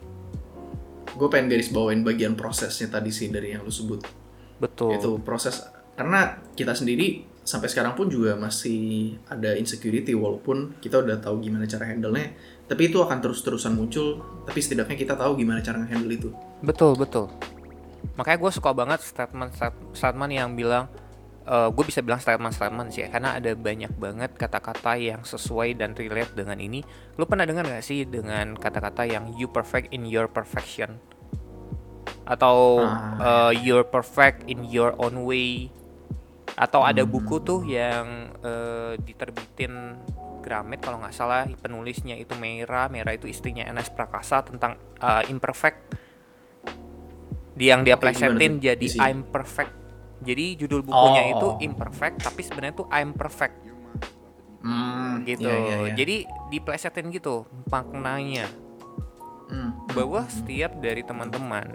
[1.13, 4.01] Gue pengen garis bawain bagian prosesnya tadi sih dari yang lu sebut.
[4.59, 4.97] Betul.
[4.97, 5.61] Itu proses
[5.93, 11.67] karena kita sendiri sampai sekarang pun juga masih ada insecurity walaupun kita udah tahu gimana
[11.67, 12.33] cara handle-nya
[12.71, 16.31] tapi itu akan terus-terusan muncul tapi setidaknya kita tahu gimana cara handle itu.
[16.63, 17.29] Betul betul
[18.23, 19.51] makanya gue suka banget statement
[19.91, 20.87] statement yang bilang
[21.43, 25.27] uh, eh, gue bisa bilang statement statement sih ya, karena ada banyak banget kata-kata yang
[25.27, 26.87] sesuai dan relate dengan ini.
[27.19, 31.03] Lo pernah dengar gak sih dengan kata-kata yang you perfect in your perfection?
[32.23, 32.87] Atau
[33.19, 35.75] uh, you're perfect in your own way?
[36.55, 37.11] Atau ada hmm.
[37.11, 39.99] buku tuh yang uh, diterbitin
[40.43, 45.95] Gramet kalau nggak salah penulisnya itu Mera Mera itu istrinya Enes Prakasa tentang uh, imperfect
[47.61, 48.99] yang dia plesetin jadi Isi.
[49.01, 49.83] I'm perfect
[50.23, 51.33] jadi judul bukunya oh.
[51.35, 53.59] itu imperfect tapi sebenarnya itu I'm perfect
[54.63, 55.95] hmm, gitu iya, iya, iya.
[55.99, 56.17] jadi
[56.49, 58.47] diplesetin gitu maknanya
[59.51, 59.93] hmm.
[59.93, 61.75] bahwa setiap dari teman-teman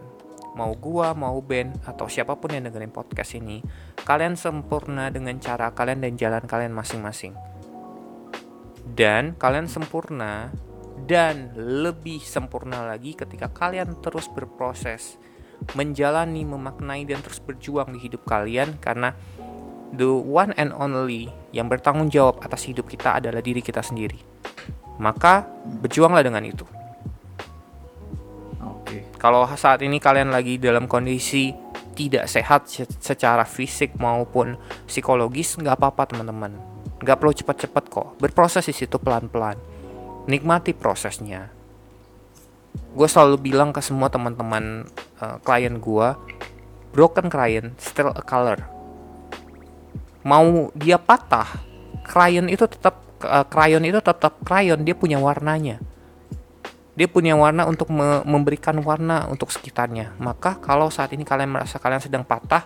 [0.58, 3.62] mau gua mau Ben atau siapa pun yang dengerin podcast ini
[4.08, 7.38] kalian sempurna dengan cara kalian dan jalan kalian masing-masing
[8.98, 10.50] dan kalian sempurna
[11.06, 15.22] dan lebih sempurna lagi ketika kalian terus berproses
[15.76, 19.12] menjalani, memaknai dan terus berjuang di hidup kalian karena
[19.96, 24.20] the one and only yang bertanggung jawab atas hidup kita adalah diri kita sendiri.
[24.98, 25.46] Maka
[25.84, 26.66] berjuanglah dengan itu.
[28.64, 29.06] Oke.
[29.22, 31.54] Kalau saat ini kalian lagi dalam kondisi
[31.98, 32.70] tidak sehat
[33.02, 36.54] secara fisik maupun psikologis, nggak apa-apa teman-teman.
[37.02, 38.08] Nggak perlu cepat-cepat kok.
[38.22, 39.58] Berproses di situ pelan-pelan.
[40.28, 41.57] Nikmati prosesnya
[42.98, 44.90] gue selalu bilang ke semua teman-teman
[45.22, 46.08] uh, klien gue
[46.98, 48.58] broken client still a color.
[50.26, 51.62] Mau dia patah
[52.02, 55.78] klien itu tetap uh, klien itu tetap klien dia punya warnanya.
[56.98, 60.18] Dia punya warna untuk me memberikan warna untuk sekitarnya.
[60.18, 62.66] Maka kalau saat ini kalian merasa kalian sedang patah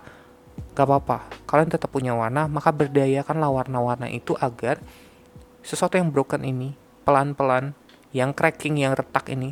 [0.72, 1.28] gak apa-apa.
[1.44, 4.80] Kalian tetap punya warna maka berdayakanlah warna-warna itu agar
[5.60, 7.76] sesuatu yang broken ini pelan-pelan
[8.16, 9.52] yang cracking yang retak ini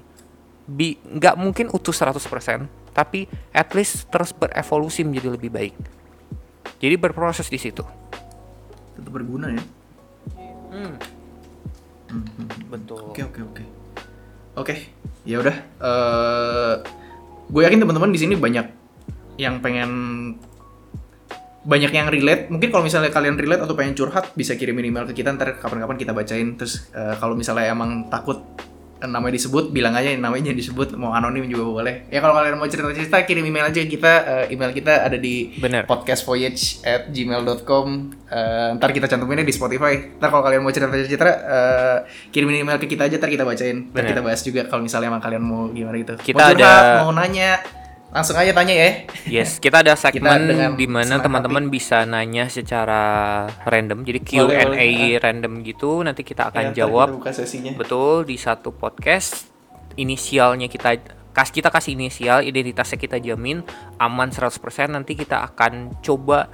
[0.69, 5.75] bi nggak mungkin utuh 100% tapi at least terus berevolusi menjadi lebih baik.
[6.79, 7.81] Jadi berproses di situ.
[8.93, 9.63] Tetap berguna ya?
[10.69, 10.95] Hmm.
[12.09, 12.25] Hmm.
[12.69, 13.09] betul.
[13.09, 13.63] Oke oke oke.
[14.59, 14.75] Oke
[15.27, 16.73] ya udah uh,
[17.49, 18.65] gue yakin teman-teman di sini banyak
[19.39, 19.91] yang pengen
[21.63, 22.47] banyak yang relate.
[22.47, 25.97] Mungkin kalau misalnya kalian relate atau pengen curhat bisa kirimin email ke kita ntar kapan-kapan
[25.99, 26.55] kita bacain.
[26.55, 28.41] Terus uh, kalau misalnya emang takut
[29.07, 31.95] namanya disebut bilang aja namanya disebut mau anonim juga boleh.
[32.11, 35.55] Ya kalau kalian mau cerita cerita kirim email aja kita uh, email kita ada di
[35.55, 35.87] Bener.
[35.87, 37.87] podcastvoyage at gmail.com
[38.27, 40.19] uh, ntar kita cantuminnya di Spotify.
[40.19, 41.97] Ntar kalau kalian mau cerita cerita uh,
[42.33, 43.87] kirimin email ke kita aja ntar kita bacain.
[43.95, 46.13] Ntar kita bahas juga kalau misalnya emang kalian mau gimana gitu.
[46.19, 47.78] Kita mau curhat, ada mau nanya
[48.09, 48.89] langsung aja tanya ya.
[49.29, 54.01] Yes, kita ada segmen di mana teman-teman bisa nanya secara random.
[54.01, 54.89] Jadi Q&A
[55.21, 57.21] random gitu nanti kita akan ya, jawab.
[57.21, 57.71] Kita sesinya.
[57.77, 59.49] Betul, di satu podcast
[59.93, 60.97] inisialnya kita
[61.29, 63.61] kas kita kasih inisial, identitasnya kita jamin
[64.01, 64.57] aman 100%.
[64.89, 66.49] Nanti kita akan coba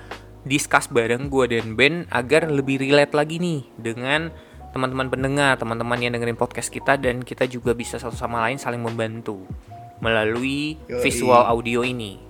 [0.46, 4.30] discuss bareng gue dan Ben agar lebih relate lagi nih dengan
[4.76, 8.84] teman-teman pendengar, teman-teman yang dengerin podcast kita dan kita juga bisa satu sama lain saling
[8.84, 9.48] membantu
[10.04, 11.02] melalui Yoi.
[11.04, 12.26] visual audio ini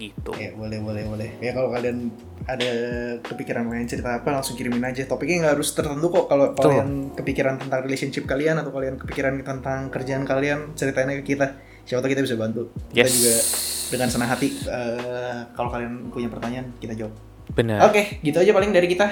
[0.00, 0.32] gitu.
[0.40, 1.30] Ya boleh boleh boleh.
[1.44, 2.08] Ya kalau kalian
[2.48, 2.70] ada
[3.20, 5.04] kepikiran main cerita apa langsung kirimin aja.
[5.04, 6.24] Topiknya nggak harus tertentu kok.
[6.32, 11.60] Kalau kalian kepikiran tentang relationship kalian atau kalian kepikiran tentang kerjaan kalian ceritain ke kita.
[11.84, 12.72] Siapa tahu kita bisa bantu.
[12.96, 13.12] Yes.
[13.12, 13.34] Kita juga
[13.90, 17.14] dengan senang hati uh, kalau kalian punya pertanyaan kita jawab.
[17.52, 17.84] Benar.
[17.84, 19.06] Oke, okay, gitu aja paling dari kita.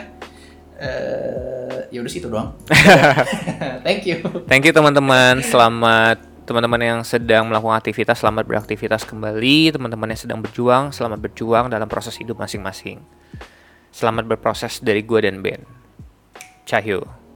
[0.78, 2.54] eh ya udah situ doang.
[3.86, 4.22] Thank you.
[4.46, 5.42] Thank you teman-teman.
[5.42, 9.76] Selamat teman-teman yang sedang melakukan aktivitas, selamat beraktivitas kembali.
[9.76, 13.04] Teman-teman yang sedang berjuang, selamat berjuang dalam proses hidup masing-masing.
[13.92, 15.68] Selamat berproses dari gue dan Ben.
[16.64, 17.27] Cahyo.